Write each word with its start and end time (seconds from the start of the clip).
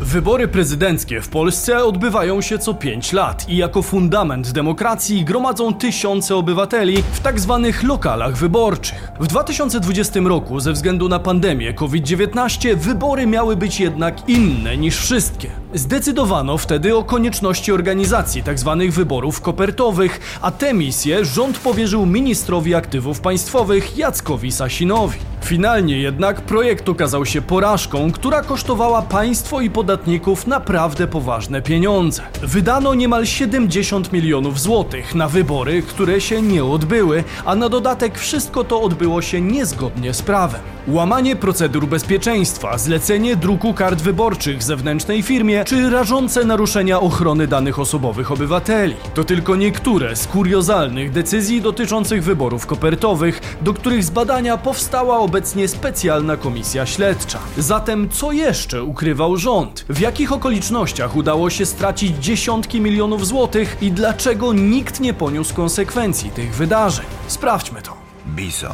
Wybory 0.00 0.48
prezydenckie 0.48 1.20
w 1.20 1.28
Polsce 1.28 1.84
odbywają 1.84 2.40
się 2.40 2.58
co 2.58 2.74
5 2.74 3.12
lat 3.12 3.48
i 3.48 3.56
jako 3.56 3.82
fundament 3.82 4.50
demokracji 4.52 5.24
gromadzą 5.24 5.74
tysiące 5.74 6.36
obywateli 6.36 7.02
w 7.12 7.20
tak 7.20 7.40
zwanych 7.40 7.82
lokalach 7.82 8.36
wyborczych. 8.36 9.12
W 9.20 9.26
2020 9.26 10.20
roku 10.20 10.60
ze 10.60 10.72
względu 10.72 11.08
na 11.08 11.18
pandemię 11.18 11.74
COVID-19 11.74 12.76
wybory 12.76 13.26
miały 13.26 13.56
być 13.56 13.80
jednak 13.80 14.28
inne 14.28 14.76
niż 14.76 14.98
wszystkie. 14.98 15.50
Zdecydowano 15.74 16.58
wtedy 16.58 16.96
o 16.96 17.04
konieczności 17.04 17.72
organizacji 17.72 18.42
tzw. 18.42 18.82
wyborów 18.90 19.40
kopertowych, 19.40 20.38
a 20.42 20.50
tę 20.50 20.74
misję 20.74 21.24
rząd 21.24 21.58
powierzył 21.58 22.06
ministrowi 22.06 22.74
aktywów 22.74 23.20
państwowych 23.20 23.98
Jackowi 23.98 24.52
Sasinowi. 24.52 25.18
Finalnie 25.46 25.98
jednak 25.98 26.40
projekt 26.40 26.88
okazał 26.88 27.26
się 27.26 27.42
porażką, 27.42 28.12
która 28.12 28.42
kosztowała 28.42 29.02
państwo 29.02 29.60
i 29.60 29.70
podatników 29.70 30.46
naprawdę 30.46 31.06
poważne 31.06 31.62
pieniądze. 31.62 32.22
Wydano 32.42 32.94
niemal 32.94 33.26
70 33.26 34.12
milionów 34.12 34.60
złotych 34.60 35.14
na 35.14 35.28
wybory, 35.28 35.82
które 35.82 36.20
się 36.20 36.42
nie 36.42 36.64
odbyły, 36.64 37.24
a 37.44 37.54
na 37.54 37.68
dodatek 37.68 38.18
wszystko 38.18 38.64
to 38.64 38.82
odbyło 38.82 39.22
się 39.22 39.40
niezgodnie 39.40 40.14
z 40.14 40.22
prawem. 40.22 40.75
Łamanie 40.88 41.36
procedur 41.36 41.88
bezpieczeństwa, 41.88 42.78
zlecenie 42.78 43.36
druku 43.36 43.74
kart 43.74 44.02
wyborczych 44.02 44.62
zewnętrznej 44.62 45.22
firmie 45.22 45.64
czy 45.64 45.90
rażące 45.90 46.44
naruszenia 46.44 47.00
ochrony 47.00 47.46
danych 47.46 47.78
osobowych 47.78 48.32
obywateli. 48.32 48.94
To 49.14 49.24
tylko 49.24 49.56
niektóre 49.56 50.16
z 50.16 50.26
kuriozalnych 50.26 51.12
decyzji 51.12 51.60
dotyczących 51.60 52.24
wyborów 52.24 52.66
kopertowych, 52.66 53.56
do 53.60 53.74
których 53.74 54.04
zbadania 54.04 54.56
powstała 54.56 55.18
obecnie 55.18 55.68
specjalna 55.68 56.36
komisja 56.36 56.86
śledcza. 56.86 57.38
Zatem 57.58 58.08
co 58.08 58.32
jeszcze 58.32 58.82
ukrywał 58.82 59.36
rząd? 59.36 59.84
W 59.88 60.00
jakich 60.00 60.32
okolicznościach 60.32 61.16
udało 61.16 61.50
się 61.50 61.66
stracić 61.66 62.16
dziesiątki 62.16 62.80
milionów 62.80 63.26
złotych 63.26 63.76
i 63.80 63.92
dlaczego 63.92 64.52
nikt 64.52 65.00
nie 65.00 65.14
poniósł 65.14 65.54
konsekwencji 65.54 66.30
tych 66.30 66.54
wydarzeń? 66.54 67.06
Sprawdźmy 67.26 67.82
to. 67.82 67.96
Bison. 68.26 68.72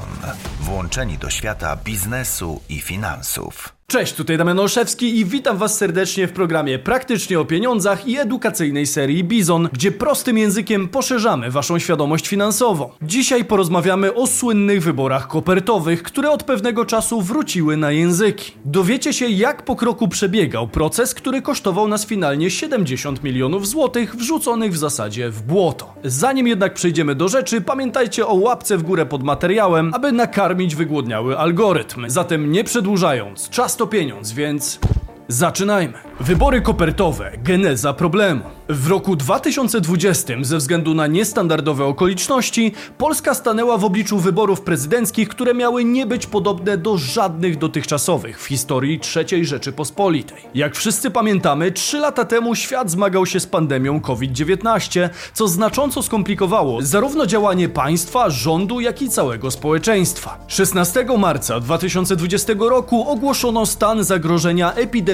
Włączeni 0.63 1.19
do 1.19 1.31
świata 1.31 1.77
biznesu 1.77 2.61
i 2.69 2.81
finansów. 2.81 3.82
Cześć, 3.93 4.15
tutaj 4.15 4.39
Damian 4.39 4.61
Olszewski 4.61 5.19
i 5.19 5.25
witam 5.25 5.57
Was 5.57 5.77
serdecznie 5.77 6.27
w 6.27 6.33
programie 6.33 6.79
Praktycznie 6.79 7.41
o 7.41 7.45
pieniądzach 7.45 8.09
i 8.09 8.19
edukacyjnej 8.19 8.87
serii 8.87 9.25
Bizon, 9.25 9.69
gdzie 9.73 9.93
prostym 9.93 10.39
językiem 10.39 10.89
poszerzamy 10.89 11.51
Waszą 11.51 11.79
świadomość 11.79 12.29
finansową. 12.29 12.91
Dzisiaj 13.03 13.45
porozmawiamy 13.45 14.15
o 14.15 14.27
słynnych 14.27 14.83
wyborach 14.83 15.29
kopertowych, 15.29 16.03
które 16.03 16.31
od 16.31 16.43
pewnego 16.43 16.85
czasu 16.85 17.23
wróciły 17.23 17.77
na 17.77 17.91
języki. 17.91 18.53
Dowiecie 18.65 19.13
się, 19.13 19.29
jak 19.29 19.65
po 19.65 19.77
kroku 19.77 20.09
przebiegał 20.09 20.69
proces, 20.69 21.15
który 21.15 21.43
kosztował 21.43 21.89
nas 21.89 22.07
finalnie 22.07 22.51
70 22.51 23.25
milionów 23.25 23.69
złotych, 23.69 24.17
wrzuconych 24.17 24.73
w 24.73 24.77
zasadzie 24.77 25.31
w 25.31 25.43
błoto. 25.43 25.95
Zanim 26.05 26.47
jednak 26.47 26.75
przejdziemy 26.75 27.15
do 27.15 27.29
rzeczy, 27.29 27.61
pamiętajcie 27.61 28.27
o 28.27 28.35
łapce 28.35 28.79
w 28.79 28.83
górę 28.83 29.07
pod 29.07 29.23
materiałem, 29.23 29.95
aby 29.95 30.13
nakarmić 30.13 30.77
wygłodniały 30.77 31.39
algorytm. 31.39 32.05
Zatem 32.09 32.53
nie 32.53 32.65
przedłużając, 32.65 33.49
czas 33.49 33.82
to 33.83 33.87
pieniądz, 33.87 34.33
więc 34.33 34.79
zaczynajmy. 35.33 35.95
Wybory 36.21 36.61
kopertowe, 36.61 37.33
geneza 37.45 37.93
problemu. 37.93 38.45
W 38.69 38.89
roku 38.89 39.17
2020, 39.17 40.35
ze 40.41 40.57
względu 40.57 40.95
na 40.95 41.07
niestandardowe 41.07 41.85
okoliczności, 41.85 42.73
Polska 42.99 43.35
stanęła 43.35 43.79
w 43.79 43.85
obliczu 43.85 44.19
wyborów 44.19 44.61
prezydenckich, 44.61 45.29
które 45.29 45.55
miały 45.55 45.85
nie 45.85 46.07
być 46.07 46.27
podobne 46.27 46.79
do 46.79 46.99
żadnych 46.99 47.59
dotychczasowych 47.59 48.41
w 48.43 48.47
historii 48.47 49.01
III 49.17 49.45
Rzeczypospolitej. 49.45 50.39
Jak 50.55 50.77
wszyscy 50.77 51.11
pamiętamy, 51.11 51.73
trzy 51.73 51.99
lata 51.99 52.25
temu 52.25 52.55
świat 52.55 52.91
zmagał 52.91 53.27
się 53.27 53.41
z 53.41 53.47
pandemią 53.47 54.01
COVID-19, 54.01 55.09
co 55.35 55.49
znacząco 55.49 56.03
skomplikowało 56.03 56.83
zarówno 56.83 57.27
działanie 57.27 57.69
państwa, 57.69 58.31
rządu, 58.31 58.81
jak 58.81 59.03
i 59.03 59.09
całego 59.09 59.51
społeczeństwa. 59.51 60.39
16 60.49 61.07
marca 61.19 61.61
2020 61.61 62.53
roku 62.59 63.09
ogłoszono 63.09 63.67
stan 63.67 64.05
zagrożenia 64.05 64.73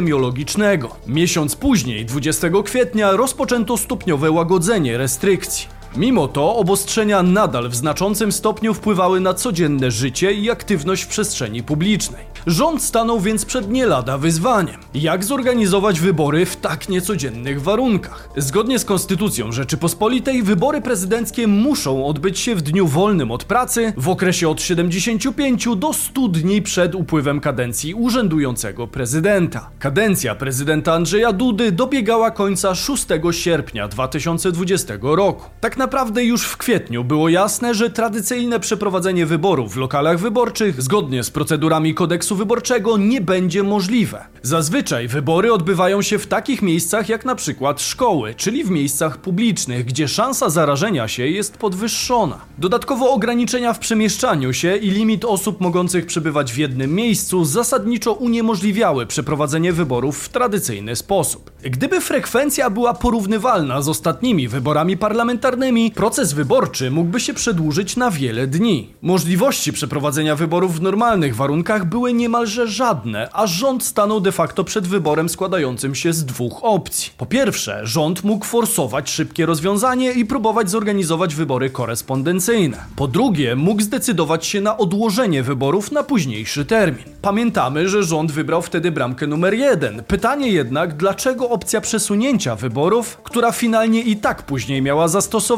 epidemiologicznego. 0.08 0.96
Miesiąc 1.06 1.56
później, 1.56 2.04
20 2.06 2.48
kwietnia, 2.64 3.12
rozpoczęto 3.12 3.76
stopniowe 3.76 4.30
łagodzenie 4.30 4.98
restrykcji. 4.98 5.77
Mimo 5.96 6.28
to 6.28 6.56
obostrzenia 6.56 7.22
nadal 7.22 7.68
w 7.68 7.74
znaczącym 7.74 8.32
stopniu 8.32 8.74
wpływały 8.74 9.20
na 9.20 9.34
codzienne 9.34 9.90
życie 9.90 10.32
i 10.32 10.50
aktywność 10.50 11.02
w 11.02 11.08
przestrzeni 11.08 11.62
publicznej. 11.62 12.28
Rząd 12.46 12.82
stanął 12.82 13.20
więc 13.20 13.44
przed 13.44 13.70
nie 13.70 13.86
lada 13.86 14.18
wyzwaniem. 14.18 14.76
Jak 14.94 15.24
zorganizować 15.24 16.00
wybory 16.00 16.46
w 16.46 16.56
tak 16.56 16.88
niecodziennych 16.88 17.62
warunkach? 17.62 18.28
Zgodnie 18.36 18.78
z 18.78 18.84
Konstytucją 18.84 19.52
Rzeczypospolitej 19.52 20.42
wybory 20.42 20.80
prezydenckie 20.80 21.46
muszą 21.46 22.06
odbyć 22.06 22.38
się 22.38 22.54
w 22.54 22.62
dniu 22.62 22.86
wolnym 22.86 23.30
od 23.30 23.44
pracy 23.44 23.92
w 23.96 24.08
okresie 24.08 24.48
od 24.48 24.62
75 24.62 25.68
do 25.76 25.92
100 25.92 26.28
dni 26.28 26.62
przed 26.62 26.94
upływem 26.94 27.40
kadencji 27.40 27.94
urzędującego 27.94 28.86
prezydenta. 28.86 29.70
Kadencja 29.78 30.34
prezydenta 30.34 30.92
Andrzeja 30.92 31.32
Dudy 31.32 31.72
dobiegała 31.72 32.30
końca 32.30 32.74
6 32.74 33.06
sierpnia 33.30 33.88
2020 33.88 34.94
roku. 35.02 35.50
Tak 35.60 35.77
naprawdę 35.78 36.24
już 36.24 36.44
w 36.44 36.56
kwietniu 36.56 37.04
było 37.04 37.28
jasne, 37.28 37.74
że 37.74 37.90
tradycyjne 37.90 38.60
przeprowadzenie 38.60 39.26
wyborów 39.26 39.74
w 39.74 39.76
lokalach 39.76 40.18
wyborczych 40.18 40.82
zgodnie 40.82 41.24
z 41.24 41.30
procedurami 41.30 41.94
kodeksu 41.94 42.36
wyborczego 42.36 42.96
nie 42.96 43.20
będzie 43.20 43.62
możliwe. 43.62 44.24
Zazwyczaj 44.42 45.08
wybory 45.08 45.52
odbywają 45.52 46.02
się 46.02 46.18
w 46.18 46.26
takich 46.26 46.62
miejscach 46.62 47.08
jak 47.08 47.24
na 47.24 47.34
przykład 47.34 47.82
szkoły, 47.82 48.34
czyli 48.34 48.64
w 48.64 48.70
miejscach 48.70 49.18
publicznych, 49.18 49.84
gdzie 49.84 50.08
szansa 50.08 50.50
zarażenia 50.50 51.08
się 51.08 51.26
jest 51.26 51.56
podwyższona. 51.56 52.38
Dodatkowo 52.58 53.12
ograniczenia 53.12 53.72
w 53.72 53.78
przemieszczaniu 53.78 54.52
się 54.52 54.76
i 54.76 54.90
limit 54.90 55.24
osób 55.24 55.60
mogących 55.60 56.06
przebywać 56.06 56.52
w 56.52 56.58
jednym 56.58 56.94
miejscu 56.94 57.44
zasadniczo 57.44 58.12
uniemożliwiały 58.12 59.06
przeprowadzenie 59.06 59.72
wyborów 59.72 60.18
w 60.18 60.28
tradycyjny 60.28 60.96
sposób. 60.96 61.50
Gdyby 61.62 62.00
frekwencja 62.00 62.70
była 62.70 62.94
porównywalna 62.94 63.82
z 63.82 63.88
ostatnimi 63.88 64.48
wyborami 64.48 64.96
parlamentarnymi, 64.96 65.67
proces 65.94 66.32
wyborczy 66.32 66.90
mógłby 66.90 67.20
się 67.20 67.34
przedłużyć 67.34 67.96
na 67.96 68.10
wiele 68.10 68.46
dni. 68.46 68.94
Możliwości 69.02 69.72
przeprowadzenia 69.72 70.36
wyborów 70.36 70.78
w 70.78 70.82
normalnych 70.82 71.36
warunkach 71.36 71.84
były 71.84 72.12
niemalże 72.12 72.68
żadne, 72.68 73.28
a 73.32 73.46
rząd 73.46 73.84
stanął 73.84 74.20
de 74.20 74.32
facto 74.32 74.64
przed 74.64 74.86
wyborem 74.86 75.28
składającym 75.28 75.94
się 75.94 76.12
z 76.12 76.24
dwóch 76.24 76.64
opcji. 76.64 77.12
Po 77.18 77.26
pierwsze, 77.26 77.80
rząd 77.82 78.24
mógł 78.24 78.44
forsować 78.44 79.10
szybkie 79.10 79.46
rozwiązanie 79.46 80.12
i 80.12 80.24
próbować 80.24 80.70
zorganizować 80.70 81.34
wybory 81.34 81.70
korespondencyjne. 81.70 82.84
Po 82.96 83.08
drugie, 83.08 83.56
mógł 83.56 83.82
zdecydować 83.82 84.46
się 84.46 84.60
na 84.60 84.78
odłożenie 84.78 85.42
wyborów 85.42 85.92
na 85.92 86.02
późniejszy 86.02 86.64
termin. 86.64 87.04
Pamiętamy, 87.22 87.88
że 87.88 88.02
rząd 88.02 88.32
wybrał 88.32 88.62
wtedy 88.62 88.90
bramkę 88.90 89.26
numer 89.26 89.54
jeden. 89.54 90.02
Pytanie 90.02 90.50
jednak, 90.50 90.96
dlaczego 90.96 91.50
opcja 91.50 91.80
przesunięcia 91.80 92.56
wyborów, 92.56 93.20
która 93.22 93.52
finalnie 93.52 94.02
i 94.02 94.16
tak 94.16 94.42
później 94.42 94.82
miała 94.82 95.08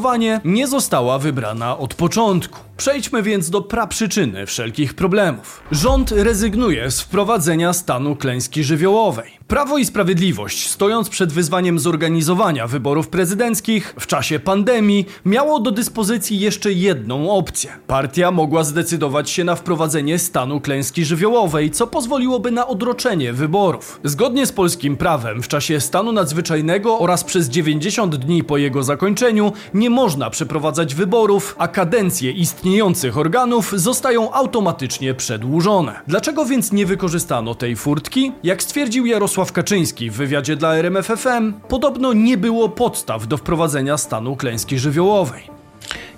zastosowanie, 0.01 0.41
nie 0.45 0.67
została 0.67 1.19
wybrana 1.19 1.79
od 1.79 1.95
początku. 1.95 2.59
Przejdźmy 2.81 3.23
więc 3.23 3.51
do 3.51 3.61
praprzyczyny 3.61 4.47
wszelkich 4.47 4.95
problemów. 4.95 5.63
Rząd 5.73 6.11
rezygnuje 6.11 6.91
z 6.91 7.01
wprowadzenia 7.01 7.73
stanu 7.73 8.17
klęski 8.17 8.65
żywiołowej. 8.65 9.41
Prawo 9.51 9.79
i 9.79 9.85
Sprawiedliwość, 9.85 10.71
stojąc 10.71 11.09
przed 11.09 11.33
wyzwaniem 11.33 11.79
zorganizowania 11.79 12.67
wyborów 12.67 13.09
prezydenckich 13.09 13.95
w 14.01 14.07
czasie 14.07 14.39
pandemii, 14.39 15.07
miało 15.25 15.61
do 15.61 15.71
dyspozycji 15.71 16.41
jeszcze 16.41 16.73
jedną 16.73 17.31
opcję. 17.31 17.71
Partia 17.87 18.31
mogła 18.31 18.65
zdecydować 18.65 19.31
się 19.31 19.45
na 19.45 19.55
wprowadzenie 19.55 20.19
stanu 20.19 20.61
klęski 20.61 21.05
żywiołowej, 21.05 21.71
co 21.71 21.87
pozwoliłoby 21.87 22.51
na 22.51 22.67
odroczenie 22.67 23.33
wyborów. 23.33 24.01
Zgodnie 24.05 24.47
z 24.47 24.53
polskim 24.53 24.97
prawem, 24.97 25.43
w 25.43 25.49
czasie 25.49 25.81
stanu 25.81 26.13
nadzwyczajnego 26.13 26.99
oraz 26.99 27.25
przez 27.25 27.49
90 27.49 28.17
dni 28.17 28.45
po 28.45 28.59
jego 28.59 28.83
zakończeniu 28.83 29.53
nie 29.75 29.91
można 29.91 30.31
przeprowadzać 30.31 30.95
wyborów, 30.95 31.55
a 31.59 31.69
kadencje 31.69 32.33
istniejących 32.71 33.19
organów 33.19 33.73
zostają 33.77 34.33
automatycznie 34.33 35.15
przedłużone. 35.15 36.01
Dlaczego 36.07 36.45
więc 36.45 36.73
nie 36.73 36.87
wykorzystano 36.87 37.55
tej 37.55 37.77
furtki? 37.77 38.33
Jak 38.43 38.63
stwierdził 38.63 39.07
Jarosław 39.07 39.53
Kaczyński 39.53 40.11
w 40.11 40.15
wywiadzie 40.15 40.57
dla 40.57 40.77
RMFFM, 40.77 41.53
podobno 41.69 42.13
nie 42.13 42.37
było 42.37 42.69
podstaw 42.69 43.27
do 43.27 43.37
wprowadzenia 43.37 43.99
stanu 43.99 44.37
klęski 44.37 44.79
żywiołowej. 44.79 45.43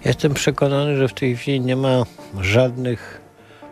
Jestem 0.04 0.34
przekonany, 0.34 0.96
że 0.96 1.08
w 1.08 1.12
tej 1.12 1.36
chwili 1.36 1.60
nie 1.60 1.76
ma 1.76 2.04
żadnych 2.40 3.20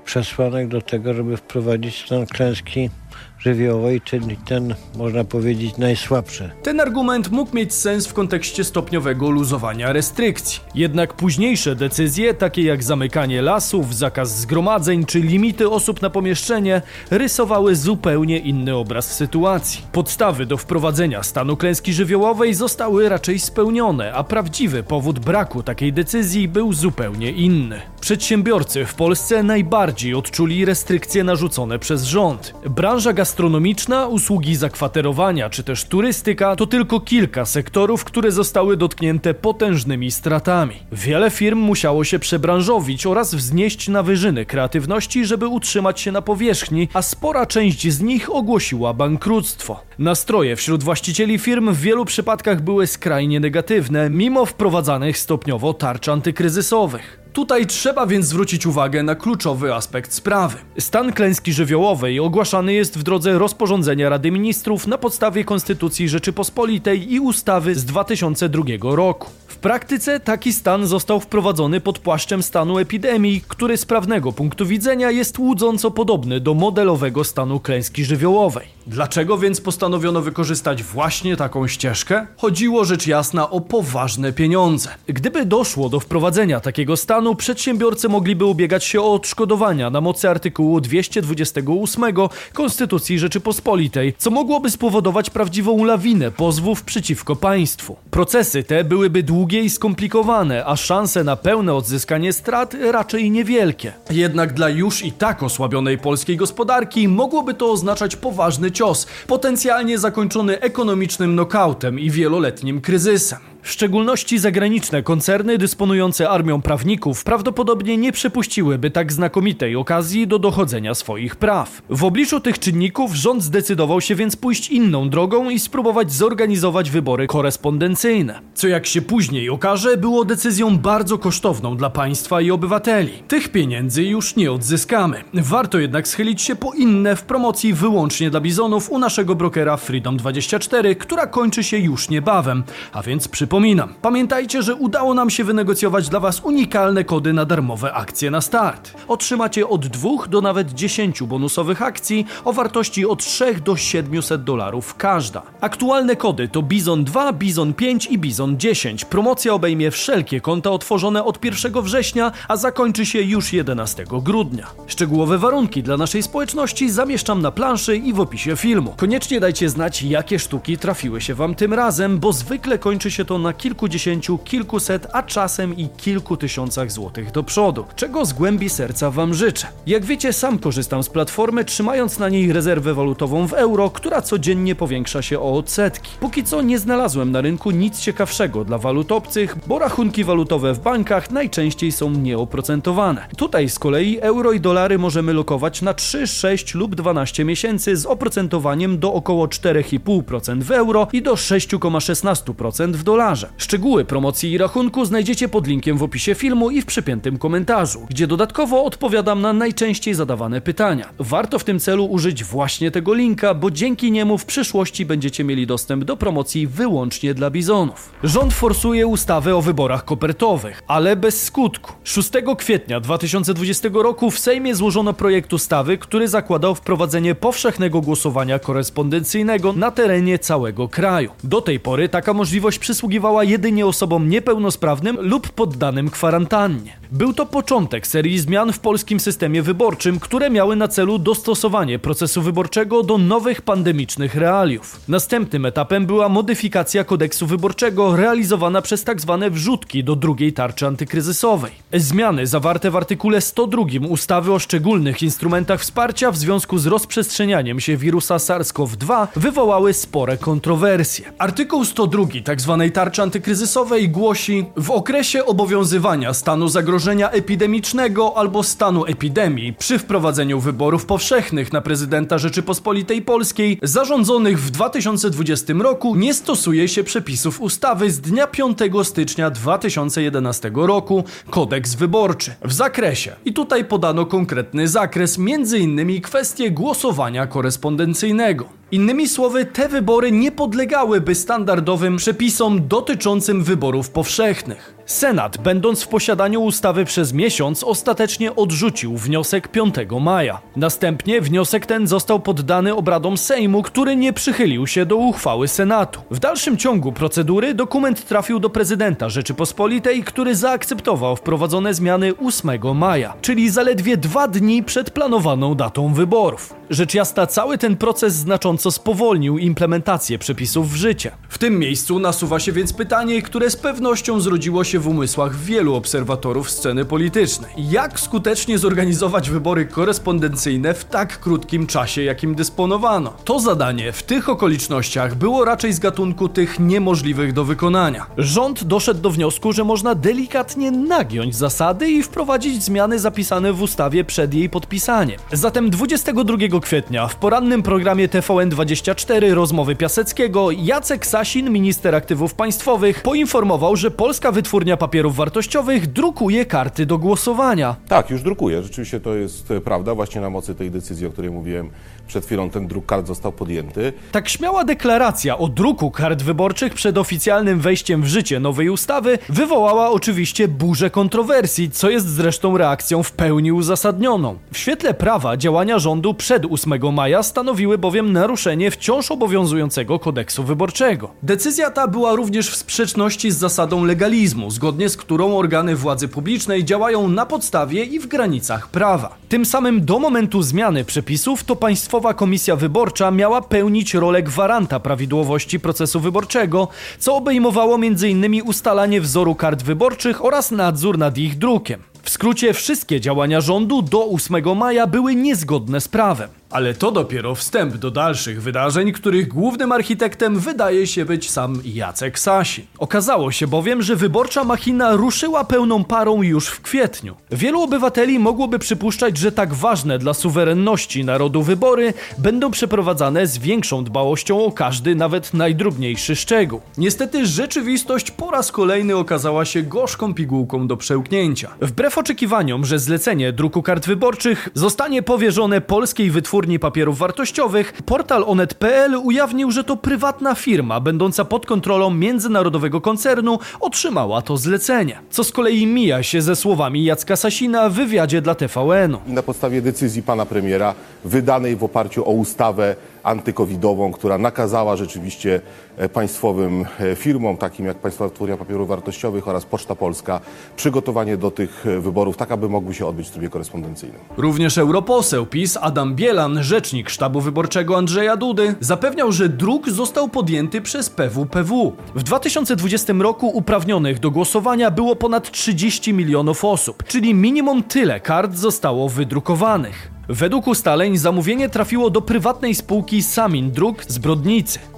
przesłanek 0.05 0.69
do 0.69 0.83
tego, 0.83 1.15
żeby 1.15 1.37
wprowadzić 1.37 2.05
stan 2.07 2.27
klęski 2.27 2.91
żywiołowej, 3.39 4.01
czyli 4.01 4.37
ten, 4.37 4.75
można 4.97 5.25
powiedzieć, 5.25 5.77
najsłabszy. 5.77 6.51
Ten 6.63 6.81
argument 6.81 7.31
mógł 7.31 7.57
mieć 7.57 7.75
sens 7.75 8.07
w 8.07 8.13
kontekście 8.13 8.65
stopniowego 8.65 9.31
luzowania 9.31 9.93
restrykcji. 9.93 10.61
Jednak 10.75 11.15
późniejsze 11.15 11.77
decyzje, 11.77 12.35
takie 12.35 12.63
jak 12.63 12.83
zamykanie 12.83 13.43
lasów, 13.43 13.97
zakaz 13.97 14.39
zgromadzeń 14.39 15.05
czy 15.05 15.21
limity 15.21 15.71
osób 15.71 16.03
na 16.03 16.11
pomieszczenie, 16.11 16.83
rysowały 17.11 17.77
zupełnie 17.77 18.39
inny 18.39 18.77
obraz 18.77 19.17
sytuacji. 19.17 19.83
Podstawy 19.93 20.47
do 20.47 20.57
wprowadzenia 20.57 21.23
stanu 21.23 21.57
klęski 21.57 21.93
żywiołowej 21.93 22.55
zostały 22.55 23.09
raczej 23.09 23.39
spełnione, 23.39 24.13
a 24.13 24.25
prawdziwy 24.25 24.83
powód 24.83 25.19
braku 25.19 25.63
takiej 25.63 25.93
decyzji 25.93 26.49
był 26.49 26.73
zupełnie 26.73 27.31
inny. 27.31 27.81
Przedsiębiorcy 28.01 28.85
w 28.85 28.95
Polsce 28.95 29.43
najbardziej 29.43 30.15
odczuli 30.15 30.65
restrykcje 30.65 31.25
narzucone 31.25 31.79
przez 31.79 32.05
rząd. 32.05 32.55
Branża 32.71 33.10
gastronomiczna, 33.13 34.07
usługi 34.07 34.57
zakwaterowania 34.57 35.51
czy 35.51 35.65
też 35.65 35.85
turystyka 35.85 36.57
to 36.57 36.67
tylko 36.67 37.01
kilka 37.01 37.45
sektorów, 37.45 38.05
które 38.05 38.33
zostały 38.33 38.77
dotknięte 38.77 39.35
potężnymi 39.35 40.11
stratami. 40.11 40.75
Wiele 40.93 41.31
firm 41.31 41.59
musiało 41.59 42.05
się 42.05 42.19
przebranżowić 42.19 43.07
oraz 43.07 43.35
wznieść 43.35 43.89
na 43.89 44.03
wyżyny 44.03 44.47
kreatywności, 44.47 45.25
żeby 45.25 45.47
utrzymać 45.47 46.01
się 46.01 46.13
na 46.13 46.23
powierzchni, 46.23 46.89
a 46.95 47.03
spora 47.03 47.47
część 47.47 47.93
z 47.93 48.01
nich 48.01 48.35
ogłosiła 48.35 48.95
bankructwo. 48.95 49.81
Nastroje 49.99 50.57
wśród 50.57 50.83
właścicieli 50.83 51.39
firm 51.39 51.73
w 51.73 51.81
wielu 51.81 52.05
przypadkach 52.05 52.61
były 52.63 52.87
skrajnie 52.87 53.41
negatywne, 53.41 54.11
mimo 54.11 54.47
wprowadzanych 54.47 55.19
stopniowo 55.19 55.75
tarcz 55.75 56.09
antykryzysowych. 56.09 57.20
Tutaj 57.33 57.67
trzeba 57.67 58.07
więc 58.07 58.27
zwrócić 58.27 58.67
uwagę 58.67 59.03
na 59.03 59.15
kluczowy 59.15 59.75
aspekt 59.75 60.13
sprawy. 60.13 60.57
Stan 60.79 61.13
klęski 61.13 61.53
żywiołowej 61.53 62.21
ogłaszany 62.21 62.73
jest 62.73 62.99
w 62.99 63.03
drodze 63.03 63.39
rozporządzenia 63.39 64.09
Rady 64.09 64.31
Ministrów 64.31 64.87
na 64.87 64.99
podstawie 64.99 65.45
Konstytucji 65.45 66.09
Rzeczypospolitej 66.09 67.13
i 67.13 67.21
ustawy 67.21 67.75
z 67.75 67.85
2002 67.85 68.63
roku. 68.83 69.31
W 69.47 69.57
praktyce 69.57 70.21
taki 70.21 70.53
stan 70.53 70.87
został 70.87 71.21
wprowadzony 71.21 71.81
pod 71.81 71.99
płaszczem 71.99 72.43
stanu 72.43 72.79
epidemii, 72.79 73.45
który 73.49 73.77
z 73.77 73.85
prawnego 73.85 74.33
punktu 74.33 74.67
widzenia 74.67 75.11
jest 75.11 75.39
łudząco 75.39 75.91
podobny 75.91 76.41
do 76.41 76.55
modelowego 76.55 77.25
stanu 77.25 77.61
klęski 77.61 78.05
żywiołowej. 78.05 78.67
Dlaczego 78.87 79.39
więc 79.39 79.61
postanowiono 79.61 80.23
wykorzystać 80.23 80.83
właśnie 80.83 81.37
taką 81.37 81.67
ścieżkę? 81.67 82.27
Chodziło 82.37 82.85
rzecz 82.85 83.07
jasna 83.07 83.51
o 83.51 83.61
poważne 83.61 84.33
pieniądze. 84.33 84.89
Gdyby 85.07 85.47
doszło 85.47 85.89
do 85.89 86.01
wprowadzenia 86.01 86.61
takiego 86.61 86.97
stanu, 86.97 87.20
przedsiębiorcy 87.37 88.09
mogliby 88.09 88.45
ubiegać 88.45 88.85
się 88.85 89.01
o 89.01 89.13
odszkodowania 89.13 89.91
na 89.91 90.01
mocy 90.01 90.29
artykułu 90.31 90.81
228 90.81 92.05
Konstytucji 92.53 93.19
Rzeczypospolitej, 93.19 94.15
co 94.19 94.31
mogłoby 94.31 94.71
spowodować 94.71 95.31
prawdziwą 95.31 95.85
lawinę 95.85 96.31
pozwów 96.31 96.83
przeciwko 96.83 97.37
państwu. 97.37 97.97
Procesy 98.11 98.63
te 98.63 98.85
byłyby 98.85 99.23
długie 99.23 99.61
i 99.61 99.71
skomplikowane, 99.71 100.67
a 100.67 100.77
szanse 100.77 101.25
na 101.25 101.37
pełne 101.37 101.75
odzyskanie 101.75 102.33
strat 102.33 102.77
raczej 102.91 103.31
niewielkie. 103.31 103.93
Jednak 104.11 104.53
dla 104.53 104.69
już 104.69 105.05
i 105.05 105.13
tak 105.13 105.43
osłabionej 105.43 105.99
polskiej 105.99 106.37
gospodarki 106.37 107.09
mogłoby 107.09 107.55
to 107.55 107.73
oznaczać 107.73 108.17
poważny 108.17 108.73
cios, 108.73 109.07
potencjalnie 109.27 109.99
zakończony 109.99 110.61
ekonomicznym 110.61 111.35
nokautem 111.35 112.01
i 112.01 112.11
wieloletnim 112.11 112.81
kryzysem. 112.81 113.50
W 113.63 113.71
szczególności 113.71 114.39
zagraniczne 114.39 115.03
koncerny 115.03 115.59
dysponujące 115.59 116.31
armią 116.31 116.63
prawników 116.63 117.25
prawdopodobnie 117.25 117.97
nie 117.97 118.13
przepuściłyby 118.13 118.91
tak 118.91 119.13
znakomitej 119.13 119.77
okazji 119.77 120.27
do 120.27 120.39
dochodzenia 120.39 120.95
swoich 120.95 121.37
praw. 121.37 121.83
W 121.91 122.05
obliczu 122.05 122.41
tych 122.41 122.59
czynników 122.59 123.15
rząd 123.15 123.43
zdecydował 123.43 124.01
się 124.01 124.15
więc 124.15 124.37
pójść 124.37 124.71
inną 124.71 125.11
drogą 125.11 125.51
i 125.51 125.59
spróbować 125.59 126.13
zorganizować 126.13 126.91
wybory 126.91 127.27
korespondencyjne. 127.27 128.41
Co 128.55 128.69
jak 128.69 128.87
się 128.87 129.03
później 129.03 129.51
okaże, 129.51 129.97
było 129.97 130.25
decyzją 130.25 130.79
bardzo 130.79 131.19
kosztowną 131.19 131.77
dla 131.77 131.91
państwa 131.91 132.41
i 132.41 132.51
obywateli. 132.51 133.13
Tych 133.29 133.49
pieniędzy 133.49 134.05
już 134.05 134.37
nie 134.37 134.53
odzyskamy. 134.53 135.25
Warto 135.35 135.79
jednak 135.79 136.09
schylić 136.09 136.43
się 136.43 136.57
po 136.57 136.73
inne 136.73 137.17
w 137.17 137.23
promocji 137.23 137.73
wyłącznie 137.73 138.31
dla 138.31 138.41
bizonów 138.41 138.91
u 138.91 138.99
naszego 138.99 139.35
brokera 139.35 139.77
Freedom24, 139.77 140.97
która 140.97 141.27
kończy 141.27 141.65
się 141.65 141.79
już 141.79 142.09
niebawem, 142.09 142.63
a 142.93 143.03
więc 143.03 143.29
przy 143.29 143.50
Przypominam, 143.51 143.95
pamiętajcie, 144.03 144.63
że 144.63 144.75
udało 144.75 145.15
nam 145.15 145.31
się 145.31 145.45
wynegocjować 145.45 146.09
dla 146.09 146.21
Was 146.21 146.41
unikalne 146.41 147.05
kody 147.05 147.33
na 147.33 147.45
darmowe 147.45 147.93
akcje 147.93 148.31
na 148.31 148.41
start. 148.41 148.95
Otrzymacie 149.09 149.69
od 149.69 149.87
2 149.87 150.11
do 150.29 150.41
nawet 150.41 150.73
10 150.73 151.23
bonusowych 151.23 151.83
akcji 151.83 152.27
o 152.45 152.53
wartości 152.53 153.07
od 153.07 153.25
3 153.25 153.55
do 153.55 153.77
700 153.77 154.45
dolarów 154.45 154.95
każda. 154.95 155.43
Aktualne 155.61 156.17
kody 156.17 156.49
to 156.49 156.63
Bizon 156.63 157.05
2, 157.05 157.33
Bizon 157.33 157.75
5 157.75 158.07
i 158.07 158.19
Bizon 158.19 158.59
10. 158.59 159.05
Promocja 159.05 159.55
obejmie 159.55 159.91
wszelkie 159.91 160.41
konta 160.41 160.71
otworzone 160.71 161.25
od 161.25 161.45
1 161.45 161.83
września, 161.83 162.33
a 162.49 162.57
zakończy 162.57 163.07
się 163.07 163.21
już 163.21 163.53
11 163.53 164.05
grudnia. 164.23 164.67
Szczegółowe 164.87 165.39
warunki 165.39 165.83
dla 165.83 165.97
naszej 165.97 166.23
społeczności 166.23 166.91
zamieszczam 166.91 167.43
na 167.43 167.51
planszy 167.51 167.97
i 167.97 168.13
w 168.13 168.21
opisie 168.21 168.57
filmu. 168.57 168.95
Koniecznie 168.97 169.41
dajcie 169.41 169.69
znać, 169.69 170.03
jakie 170.03 170.39
sztuki 170.39 170.79
trafiły 170.79 171.21
się 171.21 171.35
Wam 171.35 171.55
tym 171.55 171.75
razem, 171.75 172.19
bo 172.19 172.33
zwykle 172.33 172.79
kończy 172.79 173.11
się 173.11 173.25
to 173.25 173.40
na 173.41 173.53
kilkudziesięciu, 173.53 174.39
kilkuset, 174.39 175.07
a 175.13 175.23
czasem 175.23 175.77
i 175.77 175.89
kilku 175.89 176.37
tysiącach 176.37 176.93
złotych 176.93 177.31
do 177.31 177.43
przodu, 177.43 177.85
czego 177.97 178.25
z 178.25 178.33
głębi 178.33 178.69
serca 178.69 179.11
Wam 179.11 179.35
życzę. 179.35 179.67
Jak 179.87 180.05
wiecie, 180.05 180.33
sam 180.33 180.59
korzystam 180.59 181.03
z 181.03 181.09
platformy, 181.09 181.65
trzymając 181.65 182.19
na 182.19 182.29
niej 182.29 182.53
rezerwę 182.53 182.95
walutową 182.95 183.49
w 183.49 183.53
euro, 183.53 183.91
która 183.91 184.23
codziennie 184.23 184.75
powiększa 184.75 185.23
się 185.23 185.41
o 185.41 185.53
odsetki. 185.53 186.11
Póki 186.21 186.45
co 186.45 186.63
nie 186.63 186.79
znalazłem 186.79 187.33
na 187.33 187.41
rynku 187.41 187.71
nic 187.71 188.01
ciekawszego 188.01 188.65
dla 188.65 188.79
walut 188.79 189.13
obcych, 189.13 189.57
bo 189.67 189.79
rachunki 189.79 190.25
walutowe 190.25 190.75
w 190.75 190.79
bankach 190.79 191.31
najczęściej 191.31 191.93
są 191.93 192.11
nieoprocentowane. 192.11 193.27
Tutaj 193.37 193.69
z 193.69 193.79
kolei 193.79 194.19
euro 194.21 194.53
i 194.53 194.61
dolary 194.61 194.99
możemy 194.99 195.33
lokować 195.33 195.83
na 195.83 195.95
3, 195.95 196.27
6 196.27 196.75
lub 196.75 196.95
12 196.95 197.45
miesięcy 197.45 197.97
z 197.97 198.07
oprocentowaniem 198.07 198.99
do 198.99 199.13
około 199.13 199.47
4,5% 199.47 200.63
w 200.63 200.71
euro 200.71 201.09
i 201.13 201.23
do 201.23 201.35
6,16% 201.35 202.93
w 202.93 203.03
dolarze. 203.03 203.30
Szczegóły 203.57 204.05
promocji 204.05 204.53
i 204.53 204.59
rachunku 204.59 205.05
znajdziecie 205.05 205.49
pod 205.49 205.67
linkiem 205.67 205.99
w 205.99 206.03
opisie 206.03 206.35
filmu 206.35 206.71
i 206.71 206.83
w 206.83 206.87
przypiętym 206.87 207.39
komentarzu, 207.39 208.07
gdzie 208.11 208.27
dodatkowo 208.27 208.85
odpowiadam 208.85 209.41
na 209.41 209.53
najczęściej 209.53 210.15
zadawane 210.15 210.61
pytania. 210.61 211.09
Warto 211.19 211.59
w 211.59 211.65
tym 211.65 211.81
celu 211.81 212.07
użyć 212.07 212.45
właśnie 212.45 212.91
tego 212.91 213.15
linka, 213.15 213.55
bo 213.55 213.71
dzięki 213.71 214.13
niemu 214.13 214.39
w 214.39 214.45
przyszłości 214.45 215.07
będziecie 215.07 215.45
mieli 215.45 215.67
dostęp 215.67 216.05
do 216.05 216.17
promocji 216.17 216.67
wyłącznie 216.67 217.35
dla 217.35 217.51
bizonów. 217.51 218.11
Rząd 218.23 218.53
forsuje 218.53 219.07
ustawę 219.07 219.57
o 219.57 219.63
wyborach 219.63 220.05
kopertowych, 220.05 220.83
ale 220.87 221.17
bez 221.17 221.43
skutku. 221.43 221.93
6 222.05 222.31
kwietnia 222.59 223.01
2020 223.01 223.89
roku 223.93 224.31
w 224.31 224.39
Sejmie 224.39 224.75
złożono 224.75 225.13
projekt 225.13 225.53
ustawy, 225.53 225.99
który 225.99 226.29
zakładał 226.29 226.75
wprowadzenie 226.75 227.35
powszechnego 227.35 228.01
głosowania 228.01 228.59
korespondencyjnego 228.59 229.73
na 229.73 229.91
terenie 229.91 230.39
całego 230.39 230.89
kraju. 230.89 231.31
Do 231.45 231.61
tej 231.61 231.81
pory 231.81 232.09
taka 232.09 232.33
możliwość 232.35 232.79
przysługiwała 232.79 233.20
przysługiwała 233.21 233.45
jedynie 233.45 233.87
osobom 233.87 234.29
niepełnosprawnym 234.29 235.17
lub 235.21 235.49
poddanym 235.49 236.11
kwarantannie. 236.11 237.01
Był 237.13 237.33
to 237.33 237.47
początek 237.47 238.07
serii 238.07 238.39
zmian 238.39 238.73
w 238.73 238.79
polskim 238.79 239.21
systemie 239.21 239.63
wyborczym, 239.63 240.21
które 240.21 240.51
miały 240.51 240.77
na 240.77 240.89
celu 240.89 241.19
dostosowanie 241.19 241.99
procesu 241.99 242.43
wyborczego 242.43 243.03
do 243.03 243.19
nowych 243.19 243.63
pandemicznych 243.63 244.35
realiów. 244.35 245.01
Następnym 245.09 245.67
etapem 245.67 246.07
była 246.07 246.29
modyfikacja 246.29 247.05
kodeksu 247.05 247.47
wyborczego 247.47 248.17
realizowana 248.17 248.83
przez 248.83 249.05
tzw. 249.05 249.39
Tak 249.41 249.53
wrzutki 249.53 250.05
do 250.05 250.17
drugiej 250.17 250.53
tarczy 250.53 250.87
antykryzysowej. 250.87 251.73
Zmiany 251.95 252.47
zawarte 252.47 252.91
w 252.91 252.97
artykule 252.97 253.41
102 253.41 253.83
ustawy 254.09 254.53
o 254.53 254.59
szczególnych 254.59 255.23
instrumentach 255.23 255.81
wsparcia 255.81 256.31
w 256.31 256.37
związku 256.37 256.79
z 256.79 256.87
rozprzestrzenianiem 256.87 257.81
się 257.81 257.97
wirusa 257.97 258.37
SARS-CoV-2 258.37 259.27
wywołały 259.37 259.93
spore 259.93 260.37
kontrowersje. 260.37 261.33
Artykuł 261.39 261.85
102 261.85 262.25
tzw. 262.45 262.79
Tak 262.79 262.91
tarczy 263.11 263.23
antykryzysowej 263.23 264.09
głosi 264.09 264.65
w 264.77 264.91
okresie 264.91 265.45
obowiązywania 265.45 266.35
stanu 266.35 266.69
zagrożenia 266.69 267.31
epidemicznego 267.31 268.37
albo 268.37 268.63
stanu 268.63 269.05
epidemii. 269.07 269.73
Przy 269.73 269.99
wprowadzeniu 269.99 270.61
wyborów 270.61 271.07
powszechnych 271.07 271.73
na 271.73 271.81
prezydenta 271.81 272.39
Rzeczypospolitej 272.39 273.23
Polskiej 273.23 273.79
zarządzonych 273.83 274.61
w 274.61 274.71
2020 274.71 275.73
roku 275.81 276.17
nie 276.17 276.35
stosuje 276.35 276.89
się 276.89 277.05
przepisów 277.05 277.61
ustawy 277.61 278.11
z 278.11 278.21
dnia 278.21 278.47
5 278.47 278.79
stycznia 279.03 279.51
2011 279.51 280.71
roku 280.75 281.25
Kodeks 281.51 281.95
Wyborczy. 281.95 282.55
W 282.65 282.73
zakresie. 282.73 283.37
I 283.45 283.53
tutaj 283.53 283.85
podano 283.85 284.27
konkretny 284.27 284.89
zakres, 284.89 285.39
innymi 285.79 286.21
kwestie 286.21 286.71
głosowania 286.71 287.47
korespondencyjnego. 287.47 288.80
Innymi 288.93 289.29
słowy, 289.29 289.65
te 289.65 289.89
wybory 289.89 290.33
nie 290.33 290.53
podlegałyby 290.53 291.35
standardowym 291.35 292.17
przepisom 292.17 292.89
dotyczącym 292.89 293.65
wyborów 293.65 294.11
powszechnych. 294.11 295.00
Senat, 295.11 295.59
będąc 295.59 296.03
w 296.03 296.09
posiadaniu 296.09 296.63
ustawy 296.63 297.05
przez 297.05 297.33
miesiąc, 297.33 297.85
ostatecznie 297.85 298.57
odrzucił 298.57 299.17
wniosek 299.17 299.69
5 299.69 299.95
maja. 300.21 300.61
Następnie 300.77 301.41
wniosek 301.41 301.87
ten 301.87 302.07
został 302.07 302.41
poddany 302.41 302.95
obradom 302.95 303.37
Sejmu, 303.37 303.83
który 303.83 304.17
nie 304.17 304.33
przychylił 304.33 304.87
się 304.87 305.07
do 305.07 305.17
uchwały 305.17 305.69
Senatu. 305.69 306.21
W 306.31 306.39
dalszym 306.39 306.77
ciągu 306.77 307.13
procedury 307.13 307.75
dokument 307.75 308.25
trafił 308.27 308.59
do 308.59 308.71
prezydenta 308.71 309.29
Rzeczypospolitej, 309.29 310.23
który 310.23 310.55
zaakceptował 310.55 311.37
wprowadzone 311.37 311.95
zmiany 311.95 312.33
8 312.37 312.97
maja, 312.97 313.35
czyli 313.43 313.71
zaledwie 313.71 314.17
dwa 314.17 314.49
dni 314.49 314.83
przed 314.83 315.11
planowaną 315.11 315.75
datą 315.75 316.15
wyborów. 316.15 316.75
Rzecz 316.91 317.15
jasna, 317.15 317.47
cały 317.47 317.79
ten 317.79 317.97
proces 317.97 318.35
znacząco 318.35 318.91
spowolnił 318.91 319.59
implementację 319.59 320.39
przepisów 320.39 320.93
w 320.93 320.97
życie. 320.97 321.31
W 321.49 321.59
tym 321.59 321.79
miejscu 321.79 322.19
nasuwa 322.19 322.61
się 322.61 322.73
więc 322.73 322.93
pytanie, 322.93 323.43
które 323.43 323.71
z 323.71 323.77
pewnością 323.77 324.41
zrodziło 324.41 324.85
się 324.85 325.00
w 325.01 325.09
umysłach 325.09 325.57
wielu 325.57 325.95
obserwatorów 325.95 326.71
sceny 326.71 327.05
politycznej. 327.05 327.73
Jak 327.77 328.21
skutecznie 328.21 328.79
zorganizować 328.79 329.51
wybory 329.51 329.87
korespondencyjne 329.87 330.95
w 330.95 331.05
tak 331.05 331.41
krótkim 331.41 331.87
czasie, 331.87 332.23
jakim 332.23 332.55
dysponowano? 332.55 333.33
To 333.45 333.61
zadanie 333.61 334.13
w 334.13 334.23
tych 334.23 334.49
okolicznościach 334.49 335.35
było 335.35 335.65
raczej 335.65 335.93
z 335.93 335.99
gatunku 335.99 336.49
tych 336.49 336.81
niemożliwych 336.81 337.53
do 337.53 337.65
wykonania. 337.65 338.27
Rząd 338.39 338.85
doszedł 338.85 339.21
do 339.21 339.31
wniosku, 339.31 339.73
że 339.73 339.85
można 339.85 340.15
delikatnie 340.15 340.91
nagiąć 340.91 341.57
zasady 341.57 342.11
i 342.11 342.23
wprowadzić 342.23 342.83
zmiany 342.83 343.19
zapisane 343.19 343.73
w 343.73 343.83
ustawie 343.83 344.25
przed 344.25 344.55
jej 344.55 344.71
podpisaniem. 344.71 345.41
Zatem 345.53 345.91
22 345.91 346.81
kwietnia 346.81 347.29
w 347.29 347.37
porannym 347.37 347.83
programie 347.83 348.29
TVN24 348.29 349.53
rozmowy 349.55 349.97
Piaseckiego 349.97 350.71
Jacek 350.71 351.27
Sasin, 351.27 351.71
minister 351.71 352.15
aktywów 352.15 352.55
państwowych, 352.55 353.23
poinformował, 353.23 353.97
że 353.97 354.11
polska 354.11 354.53
wytwórnia 354.53 354.80
papierów 354.97 355.37
wartościowych 355.37 356.07
drukuje 356.07 356.67
karty 356.67 357.07
do 357.07 357.19
głosowania. 357.19 357.97
Tak, 358.09 358.31
już 358.31 358.43
drukuje. 358.43 358.83
Rzeczywiście 358.83 359.21
to 359.21 359.35
jest 359.35 359.71
e, 359.71 359.81
prawda. 359.81 360.15
Właśnie 360.15 360.41
na 360.41 360.51
mocy 360.51 360.75
tej 360.75 360.91
decyzji, 360.91 361.27
o 361.27 361.31
której 361.31 361.51
mówiłem 361.51 361.91
przed 362.31 362.47
chwilą, 362.47 362.71
ten 362.71 362.87
druk 362.87 363.07
kart 363.07 363.27
został 363.27 363.53
podjęty. 363.53 364.13
Tak 364.33 364.49
śmiała 364.49 364.85
deklaracja 364.85 365.59
o 365.59 365.69
druku 365.69 366.11
kart 366.11 366.43
wyborczych 366.43 366.95
przed 366.95 367.19
oficjalnym 367.19 367.81
wejściem 367.81 368.23
w 368.23 368.27
życie 368.27 368.61
nowej 368.61 368.89
ustawy 368.89 369.39
wywołała 369.49 370.11
oczywiście 370.11 370.69
burzę 370.69 371.11
kontrowersji, 371.11 371.91
co 371.91 372.11
jest 372.11 372.29
zresztą 372.29 372.79
reakcją 372.79 373.23
w 373.23 373.33
pełni 373.33 373.73
uzasadnioną. 373.73 374.59
W 374.73 374.79
świetle 374.79 375.15
prawa 375.15 375.57
działania 375.57 375.99
rządu 375.99 376.35
przed 376.35 376.63
8 376.71 377.15
maja 377.15 377.43
stanowiły 377.43 377.99
bowiem 377.99 378.33
naruszenie 378.33 378.91
wciąż 378.91 379.31
obowiązującego 379.31 380.19
kodeksu 380.19 380.65
wyborczego. 380.65 381.31
Decyzja 381.43 381.91
ta 381.91 382.09
była 382.09 382.35
również 382.35 382.71
w 382.71 382.77
sprzeczności 382.77 383.51
z 383.51 383.57
zasadą 383.57 384.05
legalizmu, 384.05 384.71
zgodnie 384.71 385.09
z 385.09 385.17
którą 385.17 385.57
organy 385.57 385.97
władzy 385.97 386.29
publicznej 386.29 386.85
działają 386.85 387.29
na 387.29 387.47
podstawie 387.47 388.05
i 388.05 388.21
w 388.21 388.27
granicach 388.27 388.89
prawa. 388.89 389.35
Tym 389.49 389.65
samym 389.65 390.05
do 390.05 390.19
momentu 390.19 390.63
zmiany 390.63 391.05
przepisów 391.05 391.65
to 391.65 391.77
Państwowa 392.21 392.39
Komisja 392.39 392.77
Wyborcza 392.77 393.31
miała 393.31 393.63
pełnić 393.63 394.15
rolę 394.15 394.43
gwaranta 394.43 395.01
prawidłowości 395.01 395.81
procesu 395.81 396.21
wyborczego, 396.21 396.89
co 397.19 397.37
obejmowało 397.37 397.95
m.in. 397.95 398.63
ustalanie 398.65 399.21
wzoru 399.21 399.55
kart 399.55 399.83
wyborczych 399.83 400.45
oraz 400.45 400.71
nadzór 400.71 401.19
nad 401.19 401.39
ich 401.39 401.59
drukiem. 401.59 402.03
W 402.23 402.31
skrócie 402.31 402.75
wszystkie 402.75 403.21
działania 403.21 403.61
rządu 403.61 404.03
do 404.03 404.27
8 404.27 404.77
maja 404.77 405.07
były 405.07 405.35
niezgodne 405.35 406.01
z 406.01 406.09
prawem. 406.09 406.60
Ale 406.71 406.95
to 406.95 407.11
dopiero 407.11 407.55
wstęp 407.55 407.97
do 407.97 408.11
dalszych 408.11 408.63
wydarzeń, 408.63 409.13
których 409.13 409.49
głównym 409.49 409.93
architektem 409.93 410.59
wydaje 410.59 411.07
się 411.07 411.25
być 411.25 411.51
sam 411.51 411.81
Jacek 411.85 412.39
Sasin. 412.39 412.85
Okazało 412.99 413.53
się 413.53 413.67
bowiem, 413.67 414.03
że 414.03 414.17
wyborcza 414.17 414.65
machina 414.65 415.17
ruszyła 415.17 415.65
pełną 415.65 416.05
parą 416.05 416.43
już 416.43 416.67
w 416.67 416.81
kwietniu. 416.81 417.37
Wielu 417.51 417.83
obywateli 417.83 418.39
mogłoby 418.39 418.79
przypuszczać, 418.79 419.39
że 419.39 419.53
tak 419.53 419.75
ważne 419.75 420.19
dla 420.19 420.35
suwerenności 420.35 421.25
narodu 421.25 421.63
wybory 421.63 422.15
będą 422.39 422.71
przeprowadzane 422.71 423.47
z 423.47 423.59
większą 423.59 424.05
dbałością 424.05 424.65
o 424.65 424.73
każdy, 424.73 425.15
nawet 425.15 425.55
najdrobniejszy 425.55 426.37
szczegół. 426.37 426.81
Niestety 426.99 427.47
rzeczywistość 427.47 428.31
po 428.31 428.51
raz 428.51 428.73
kolejny 428.73 429.17
okazała 429.17 429.65
się 429.65 429.83
gorzką 429.83 430.35
pigułką 430.35 430.87
do 430.87 430.97
przełknięcia. 430.97 431.71
Wbrew 431.81 432.19
oczekiwaniom, 432.19 432.85
że 432.85 432.99
zlecenie 432.99 433.53
druku 433.53 433.83
kart 433.83 434.07
wyborczych 434.07 434.69
zostanie 434.75 435.23
powierzone 435.23 435.81
polskiej 435.81 436.31
wytwórni 436.31 436.60
papierów 436.79 437.19
wartościowych, 437.19 437.93
portal 438.07 438.45
onet.pl 438.47 439.15
ujawnił, 439.23 439.71
że 439.71 439.85
to 439.85 439.97
prywatna 439.97 440.55
firma 440.55 441.01
będąca 441.01 441.45
pod 441.45 441.67
kontrolą 441.67 442.11
międzynarodowego 442.11 443.01
koncernu 443.01 443.59
otrzymała 443.81 444.43
to 444.43 444.57
zlecenie. 444.57 445.19
Co 445.31 445.45
z 445.45 445.53
kolei 445.53 445.87
mija 445.87 446.23
się 446.23 446.43
ze 446.43 446.57
słowami 446.57 447.05
Jacka 447.05 447.37
Sasina 447.37 447.89
w 447.89 447.93
wywiadzie 447.93 448.43
dla 448.43 448.55
TVN-u. 448.55 449.21
Na 449.27 449.43
podstawie 449.43 449.83
decyzji 449.83 450.23
pana 450.23 450.47
premiera, 450.47 450.95
wydanej 451.25 451.77
w 451.77 451.85
oparciu 451.85 452.29
o 452.29 452.33
ustawę 452.33 452.97
antykowidową, 453.23 454.13
która 454.13 454.39
nakazała 454.39 454.97
rzeczywiście 454.97 455.61
e, 455.97 456.09
państwowym 456.09 456.85
e, 457.01 457.17
firmom, 457.17 457.57
takim 457.57 457.87
jak 457.87 457.97
Państwowa 457.97 458.29
Wytwórnia 458.29 458.57
Papierów 458.57 458.89
Wartościowych 458.89 459.49
oraz 459.49 459.65
Poczta 459.65 459.95
Polska, 459.95 460.41
przygotowanie 460.77 461.37
do 461.37 461.51
tych 461.51 461.87
e, 461.87 462.01
wyborów, 462.01 462.37
tak 462.37 462.53
aby 462.53 462.69
mogły 462.69 462.95
się 462.95 463.07
odbyć 463.07 463.29
w 463.29 463.31
trybie 463.31 463.49
korespondencyjnym. 463.49 464.21
Również 464.37 464.79
europoseł 464.79 465.47
PiS 465.47 465.79
Adam 465.81 466.15
Bielan, 466.15 466.63
rzecznik 466.63 467.11
sztabu 467.11 467.41
wyborczego 467.41 467.97
Andrzeja 467.97 468.37
Dudy, 468.37 468.75
zapewniał, 468.81 469.33
że 469.33 469.49
druk 469.49 469.91
został 469.91 470.29
podjęty 470.29 470.81
przez 470.81 471.11
PWPW. 471.11 471.93
W 472.15 472.23
2020 472.23 473.13
roku 473.19 473.49
uprawnionych 473.49 474.21
do 474.21 474.31
głosowania 474.31 474.91
było 474.91 475.17
ponad 475.17 475.51
30 475.51 476.15
milionów 476.15 476.65
osób, 476.65 477.05
czyli 477.05 477.35
minimum 477.35 477.83
tyle 477.83 478.21
kart 478.21 478.55
zostało 478.55 479.09
wydrukowanych. 479.09 480.20
Według 480.33 480.67
ustaleń 480.67 481.17
zamówienie 481.17 481.69
trafiło 481.69 482.11
do 482.11 482.23
prywatnej 482.23 482.75
spółki 482.75 483.23
Samin 483.23 483.71
Druk 483.71 484.05
z. 484.09 484.21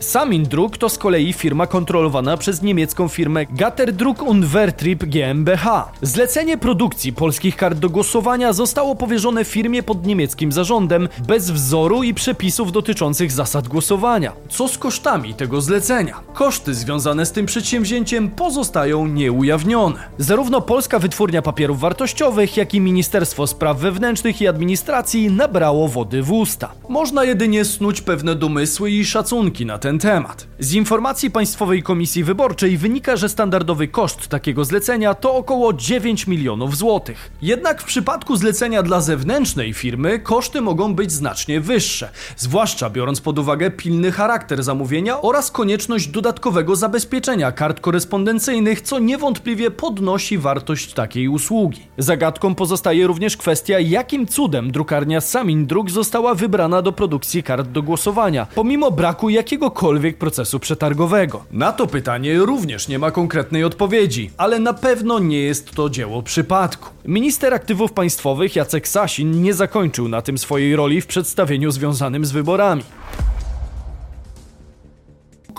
Samin 0.00 0.42
Druk 0.42 0.78
to 0.78 0.88
z 0.88 0.98
kolei 0.98 1.32
firma 1.32 1.66
kontrolowana 1.66 2.36
przez 2.36 2.62
niemiecką 2.62 3.08
firmę 3.08 3.46
Gatterdruck 3.46 4.22
und 4.22 4.44
Vertrieb 4.44 5.04
GmbH. 5.04 5.92
Zlecenie 6.02 6.58
produkcji 6.58 7.12
polskich 7.12 7.56
kart 7.56 7.78
do 7.78 7.90
głosowania 7.90 8.52
zostało 8.52 8.94
powierzone 8.94 9.44
firmie 9.44 9.82
pod 9.82 10.06
niemieckim 10.06 10.52
zarządem, 10.52 11.08
bez 11.26 11.50
wzoru 11.50 12.02
i 12.02 12.14
przepisów 12.14 12.72
dotyczących 12.72 13.32
zasad 13.32 13.68
głosowania. 13.68 14.32
Co 14.48 14.68
z 14.68 14.78
kosztami 14.78 15.34
tego 15.34 15.60
zlecenia? 15.60 16.20
Koszty 16.34 16.74
związane 16.74 17.26
z 17.26 17.32
tym 17.32 17.46
przedsięwzięciem 17.46 18.30
pozostają 18.30 19.06
nieujawnione. 19.06 19.98
Zarówno 20.18 20.60
Polska 20.60 20.98
Wytwórnia 20.98 21.42
Papierów 21.42 21.80
Wartościowych, 21.80 22.56
jak 22.56 22.74
i 22.74 22.80
Ministerstwo 22.80 23.46
Spraw 23.46 23.78
Wewnętrznych 23.78 24.40
i 24.40 24.48
Administracji 24.48 25.21
nabrało 25.30 25.88
wody 25.88 26.22
w 26.22 26.32
usta. 26.32 26.72
Można 26.88 27.24
jedynie 27.24 27.64
snuć 27.64 28.00
pewne 28.00 28.34
domysły 28.34 28.90
i 28.90 29.04
szacunki 29.04 29.66
na 29.66 29.78
ten 29.78 29.98
temat. 29.98 30.46
Z 30.58 30.72
informacji 30.72 31.30
Państwowej 31.30 31.82
Komisji 31.82 32.24
Wyborczej 32.24 32.76
wynika, 32.76 33.16
że 33.16 33.28
standardowy 33.28 33.88
koszt 33.88 34.28
takiego 34.28 34.64
zlecenia 34.64 35.14
to 35.14 35.34
około 35.34 35.72
9 35.72 36.26
milionów 36.26 36.76
złotych. 36.76 37.32
Jednak 37.42 37.82
w 37.82 37.84
przypadku 37.84 38.36
zlecenia 38.36 38.82
dla 38.82 39.00
zewnętrznej 39.00 39.72
firmy 39.72 40.18
koszty 40.18 40.60
mogą 40.60 40.94
być 40.94 41.12
znacznie 41.12 41.60
wyższe, 41.60 42.10
zwłaszcza 42.36 42.90
biorąc 42.90 43.20
pod 43.20 43.38
uwagę 43.38 43.70
pilny 43.70 44.12
charakter 44.12 44.62
zamówienia 44.62 45.20
oraz 45.20 45.50
konieczność 45.50 46.08
dodatkowego 46.08 46.76
zabezpieczenia 46.76 47.52
kart 47.52 47.80
korespondencyjnych, 47.80 48.80
co 48.80 48.98
niewątpliwie 48.98 49.70
podnosi 49.70 50.38
wartość 50.38 50.92
takiej 50.92 51.28
usługi. 51.28 51.80
Zagadką 51.98 52.54
pozostaje 52.54 53.06
również 53.06 53.36
kwestia, 53.36 53.78
jakim 53.78 54.26
cudem 54.26 54.72
drukarnia 54.72 55.11
Samin 55.20 55.66
Druk 55.66 55.90
została 55.90 56.34
wybrana 56.34 56.82
do 56.82 56.92
produkcji 56.92 57.42
kart 57.42 57.68
do 57.68 57.82
głosowania, 57.82 58.46
pomimo 58.54 58.90
braku 58.90 59.30
jakiegokolwiek 59.30 60.18
procesu 60.18 60.60
przetargowego. 60.60 61.44
Na 61.50 61.72
to 61.72 61.86
pytanie 61.86 62.38
również 62.38 62.88
nie 62.88 62.98
ma 62.98 63.10
konkretnej 63.10 63.64
odpowiedzi, 63.64 64.30
ale 64.36 64.58
na 64.58 64.74
pewno 64.74 65.18
nie 65.18 65.40
jest 65.40 65.70
to 65.70 65.90
dzieło 65.90 66.22
przypadku. 66.22 66.90
Minister 67.04 67.54
aktywów 67.54 67.92
państwowych 67.92 68.56
Jacek 68.56 68.88
Sasin 68.88 69.42
nie 69.42 69.54
zakończył 69.54 70.08
na 70.08 70.22
tym 70.22 70.38
swojej 70.38 70.76
roli 70.76 71.00
w 71.00 71.06
przedstawieniu 71.06 71.70
związanym 71.70 72.24
z 72.24 72.32
wyborami. 72.32 72.82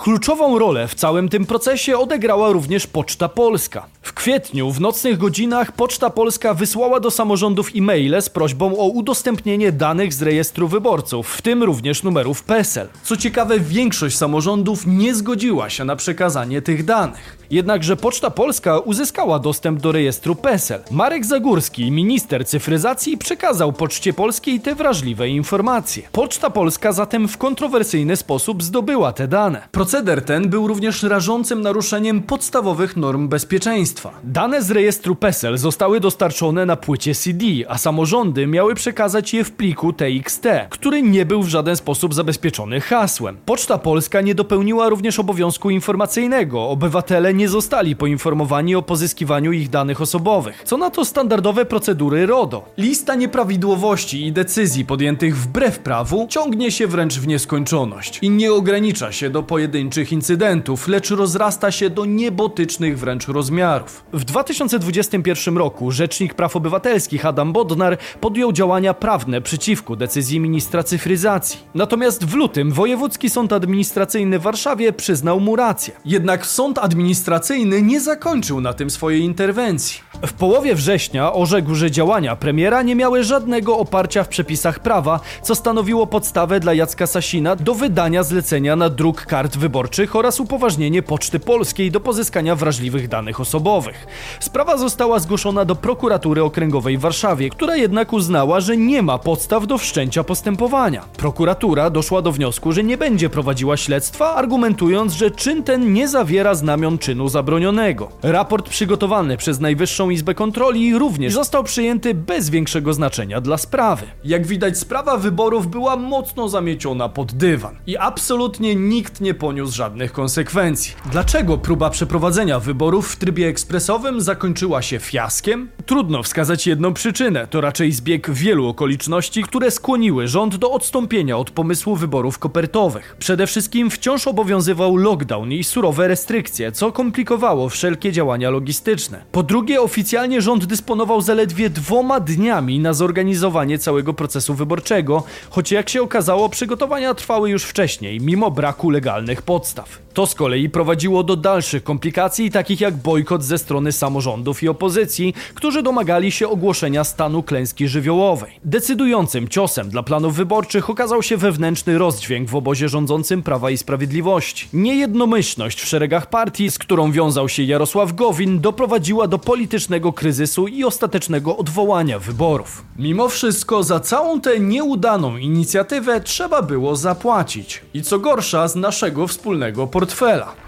Kluczową 0.04 0.58
rolę 0.58 0.88
w 0.88 0.94
całym 0.94 1.28
tym 1.28 1.46
procesie 1.46 1.98
odegrała 1.98 2.52
również 2.52 2.86
Poczta 2.86 3.28
Polska. 3.28 3.86
W 4.02 4.12
kwietniu 4.12 4.70
w 4.70 4.80
nocnych 4.80 5.18
godzinach 5.18 5.72
Poczta 5.72 6.10
Polska 6.10 6.54
wysłała 6.54 7.00
do 7.00 7.10
samorządów 7.10 7.70
e-maile 7.76 8.22
z 8.22 8.28
prośbą 8.28 8.78
o 8.78 8.88
udostępnienie 8.88 9.72
danych 9.72 10.12
z 10.12 10.22
rejestru 10.22 10.68
wyborców, 10.68 11.28
w 11.28 11.42
tym 11.42 11.62
również 11.62 12.02
numerów 12.02 12.42
PESEL. 12.42 12.88
Co 13.02 13.16
ciekawe, 13.16 13.60
większość 13.60 14.16
samorządów 14.16 14.86
nie 14.86 15.14
zgodziła 15.14 15.70
się 15.70 15.84
na 15.84 15.96
przekazanie 15.96 16.62
tych 16.62 16.84
danych. 16.84 17.38
Jednakże 17.50 17.96
Poczta 17.96 18.30
Polska 18.30 18.78
uzyskała 18.78 19.38
dostęp 19.38 19.80
do 19.80 19.92
rejestru 19.92 20.34
PESEL. 20.34 20.80
Marek 20.90 21.26
Zagórski, 21.26 21.90
minister 21.90 22.46
cyfryzacji, 22.46 23.18
przekazał 23.18 23.72
Poczcie 23.72 24.12
Polskiej 24.12 24.60
te 24.60 24.74
wrażliwe 24.74 25.28
informacje. 25.28 26.02
Poczta 26.12 26.50
Polska 26.50 26.92
zatem 26.92 27.28
w 27.28 27.38
kontrowersyjny 27.38 28.16
sposób 28.16 28.62
zdobyła 28.62 29.12
te 29.12 29.28
dane. 29.28 29.68
Proceder 29.94 30.24
ten 30.24 30.48
był 30.48 30.68
również 30.68 31.02
rażącym 31.02 31.62
naruszeniem 31.62 32.22
podstawowych 32.22 32.96
norm 32.96 33.28
bezpieczeństwa. 33.28 34.10
Dane 34.24 34.62
z 34.62 34.70
rejestru 34.70 35.16
PESEL 35.16 35.58
zostały 35.58 36.00
dostarczone 36.00 36.66
na 36.66 36.76
płycie 36.76 37.14
CD, 37.14 37.44
a 37.68 37.78
samorządy 37.78 38.46
miały 38.46 38.74
przekazać 38.74 39.34
je 39.34 39.44
w 39.44 39.52
pliku 39.52 39.92
TXT, 39.92 40.46
który 40.70 41.02
nie 41.02 41.26
był 41.26 41.42
w 41.42 41.48
żaden 41.48 41.76
sposób 41.76 42.14
zabezpieczony 42.14 42.80
hasłem. 42.80 43.36
Poczta 43.46 43.78
Polska 43.78 44.20
nie 44.20 44.34
dopełniła 44.34 44.88
również 44.88 45.18
obowiązku 45.18 45.70
informacyjnego. 45.70 46.68
Obywatele 46.68 47.34
nie 47.34 47.48
zostali 47.48 47.96
poinformowani 47.96 48.74
o 48.74 48.82
pozyskiwaniu 48.82 49.52
ich 49.52 49.70
danych 49.70 50.00
osobowych. 50.00 50.62
Co 50.64 50.76
na 50.76 50.90
to 50.90 51.04
standardowe 51.04 51.64
procedury 51.64 52.26
RODO. 52.26 52.64
Lista 52.78 53.14
nieprawidłowości 53.14 54.26
i 54.26 54.32
decyzji 54.32 54.84
podjętych 54.84 55.36
wbrew 55.36 55.78
prawu 55.78 56.26
ciągnie 56.30 56.70
się 56.70 56.86
wręcz 56.86 57.14
w 57.14 57.26
nieskończoność 57.26 58.18
i 58.22 58.30
nie 58.30 58.52
ogranicza 58.52 59.12
się 59.12 59.30
do 59.30 59.42
pojedynczych 59.42 59.83
incydentów, 60.12 60.88
lecz 60.88 61.10
rozrasta 61.10 61.70
się 61.70 61.90
do 61.90 62.04
niebotycznych 62.04 62.98
wręcz 62.98 63.28
rozmiarów. 63.28 64.04
W 64.12 64.24
2021 64.24 65.56
roku 65.56 65.90
Rzecznik 65.90 66.34
Praw 66.34 66.56
Obywatelskich 66.56 67.26
Adam 67.26 67.52
Bodnar 67.52 67.98
podjął 68.20 68.52
działania 68.52 68.94
prawne 68.94 69.40
przeciwko 69.40 69.96
decyzji 69.96 70.40
ministra 70.40 70.82
cyfryzacji. 70.82 71.58
Natomiast 71.74 72.24
w 72.24 72.34
lutym 72.34 72.72
Wojewódzki 72.72 73.30
Sąd 73.30 73.52
Administracyjny 73.52 74.38
w 74.38 74.42
Warszawie 74.42 74.92
przyznał 74.92 75.40
mu 75.40 75.56
rację. 75.56 75.94
Jednak 76.04 76.46
sąd 76.46 76.78
administracyjny 76.78 77.82
nie 77.82 78.00
zakończył 78.00 78.60
na 78.60 78.72
tym 78.72 78.90
swojej 78.90 79.22
interwencji. 79.22 80.00
W 80.26 80.32
połowie 80.32 80.74
września 80.74 81.32
orzekł, 81.32 81.74
że 81.74 81.90
działania 81.90 82.36
premiera 82.36 82.82
nie 82.82 82.96
miały 82.96 83.24
żadnego 83.24 83.78
oparcia 83.78 84.24
w 84.24 84.28
przepisach 84.28 84.78
prawa, 84.78 85.20
co 85.42 85.54
stanowiło 85.54 86.06
podstawę 86.06 86.60
dla 86.60 86.74
Jacka 86.74 87.06
Sasina 87.06 87.56
do 87.56 87.74
wydania 87.74 88.22
zlecenia 88.22 88.76
na 88.76 88.90
druk 88.90 89.26
kart 89.26 89.56
wyborczych 89.56 89.73
oraz 90.12 90.40
upoważnienie 90.40 91.02
Poczty 91.02 91.40
Polskiej 91.40 91.90
do 91.90 92.00
pozyskania 92.00 92.56
wrażliwych 92.56 93.08
danych 93.08 93.40
osobowych. 93.40 94.06
Sprawa 94.40 94.76
została 94.76 95.18
zgłoszona 95.18 95.64
do 95.64 95.74
prokuratury 95.74 96.42
okręgowej 96.42 96.98
w 96.98 97.00
Warszawie, 97.00 97.50
która 97.50 97.76
jednak 97.76 98.12
uznała, 98.12 98.60
że 98.60 98.76
nie 98.76 99.02
ma 99.02 99.18
podstaw 99.18 99.66
do 99.66 99.78
wszczęcia 99.78 100.24
postępowania. 100.24 101.04
Prokuratura 101.16 101.90
doszła 101.90 102.22
do 102.22 102.32
wniosku, 102.32 102.72
że 102.72 102.84
nie 102.84 102.98
będzie 102.98 103.30
prowadziła 103.30 103.76
śledztwa, 103.76 104.34
argumentując, 104.34 105.12
że 105.12 105.30
czyn 105.30 105.62
ten 105.62 105.92
nie 105.92 106.08
zawiera 106.08 106.54
znamion 106.54 106.98
czynu 106.98 107.28
zabronionego. 107.28 108.08
Raport 108.22 108.68
przygotowany 108.68 109.36
przez 109.36 109.60
Najwyższą 109.60 110.10
Izbę 110.10 110.34
Kontroli 110.34 110.98
również 110.98 111.32
został 111.32 111.64
przyjęty 111.64 112.14
bez 112.14 112.50
większego 112.50 112.92
znaczenia 112.92 113.40
dla 113.40 113.56
sprawy. 113.56 114.06
Jak 114.24 114.46
widać, 114.46 114.78
sprawa 114.78 115.16
wyborów 115.16 115.66
była 115.66 115.96
mocno 115.96 116.48
zamieciona 116.48 117.08
pod 117.08 117.32
dywan 117.32 117.76
i 117.86 117.96
absolutnie 117.96 118.74
nikt 118.74 119.20
nie 119.20 119.34
poniósł 119.34 119.63
żadnych 119.72 120.12
konsekwencji. 120.12 120.94
Dlaczego 121.12 121.58
próba 121.58 121.90
przeprowadzenia 121.90 122.60
wyborów 122.60 123.12
w 123.12 123.16
trybie 123.16 123.48
ekspresowym 123.48 124.20
zakończyła 124.20 124.82
się 124.82 124.98
fiaskiem? 124.98 125.68
Trudno 125.86 126.22
wskazać 126.22 126.66
jedną 126.66 126.94
przyczynę, 126.94 127.46
to 127.46 127.60
raczej 127.60 127.92
zbieg 127.92 128.30
wielu 128.30 128.68
okoliczności, 128.68 129.42
które 129.42 129.70
skłoniły 129.70 130.28
rząd 130.28 130.56
do 130.56 130.72
odstąpienia 130.72 131.38
od 131.38 131.50
pomysłu 131.50 131.96
wyborów 131.96 132.38
kopertowych. 132.38 133.16
Przede 133.18 133.46
wszystkim 133.46 133.90
wciąż 133.90 134.26
obowiązywał 134.26 134.96
lockdown 134.96 135.52
i 135.52 135.64
surowe 135.64 136.08
restrykcje, 136.08 136.72
co 136.72 136.92
komplikowało 136.92 137.68
wszelkie 137.68 138.12
działania 138.12 138.50
logistyczne. 138.50 139.24
Po 139.32 139.42
drugie, 139.42 139.80
oficjalnie 139.80 140.42
rząd 140.42 140.64
dysponował 140.64 141.20
zaledwie 141.20 141.70
dwoma 141.70 142.20
dniami 142.20 142.80
na 142.80 142.92
zorganizowanie 142.92 143.78
całego 143.78 144.14
procesu 144.14 144.54
wyborczego, 144.54 145.22
choć 145.50 145.72
jak 145.72 145.88
się 145.88 146.02
okazało, 146.02 146.48
przygotowania 146.48 147.14
trwały 147.14 147.50
już 147.50 147.64
wcześniej, 147.64 148.20
mimo 148.20 148.50
braku 148.50 148.90
legalnych 148.90 149.42
podstaw. 149.44 150.03
To 150.14 150.26
z 150.26 150.34
kolei 150.34 150.68
prowadziło 150.68 151.22
do 151.22 151.36
dalszych 151.36 151.84
komplikacji, 151.84 152.50
takich 152.50 152.80
jak 152.80 152.96
bojkot 152.96 153.44
ze 153.44 153.58
strony 153.58 153.92
samorządów 153.92 154.62
i 154.62 154.68
opozycji, 154.68 155.34
którzy 155.54 155.82
domagali 155.82 156.32
się 156.32 156.48
ogłoszenia 156.48 157.04
stanu 157.04 157.42
klęski 157.42 157.88
żywiołowej. 157.88 158.52
Decydującym 158.64 159.48
ciosem 159.48 159.88
dla 159.88 160.02
planów 160.02 160.34
wyborczych 160.36 160.90
okazał 160.90 161.22
się 161.22 161.36
wewnętrzny 161.36 161.98
rozdźwięk 161.98 162.48
w 162.48 162.54
obozie 162.54 162.88
rządzącym 162.88 163.42
Prawa 163.42 163.70
i 163.70 163.78
Sprawiedliwości. 163.78 164.68
Niejednomyślność 164.72 165.82
w 165.82 165.88
szeregach 165.88 166.30
partii, 166.30 166.70
z 166.70 166.78
którą 166.78 167.12
wiązał 167.12 167.48
się 167.48 167.62
Jarosław 167.62 168.14
Gowin, 168.14 168.60
doprowadziła 168.60 169.28
do 169.28 169.38
politycznego 169.38 170.12
kryzysu 170.12 170.68
i 170.68 170.84
ostatecznego 170.84 171.56
odwołania 171.56 172.18
wyborów. 172.18 172.84
Mimo 172.98 173.28
wszystko 173.28 173.82
za 173.82 174.00
całą 174.00 174.40
tę 174.40 174.60
nieudaną 174.60 175.36
inicjatywę 175.36 176.20
trzeba 176.20 176.62
było 176.62 176.96
zapłacić. 176.96 177.82
I 177.94 178.02
co 178.02 178.18
gorsza, 178.18 178.68
z 178.68 178.76
naszego 178.76 179.26
wspólnego 179.26 179.86
portfela. 179.86 180.03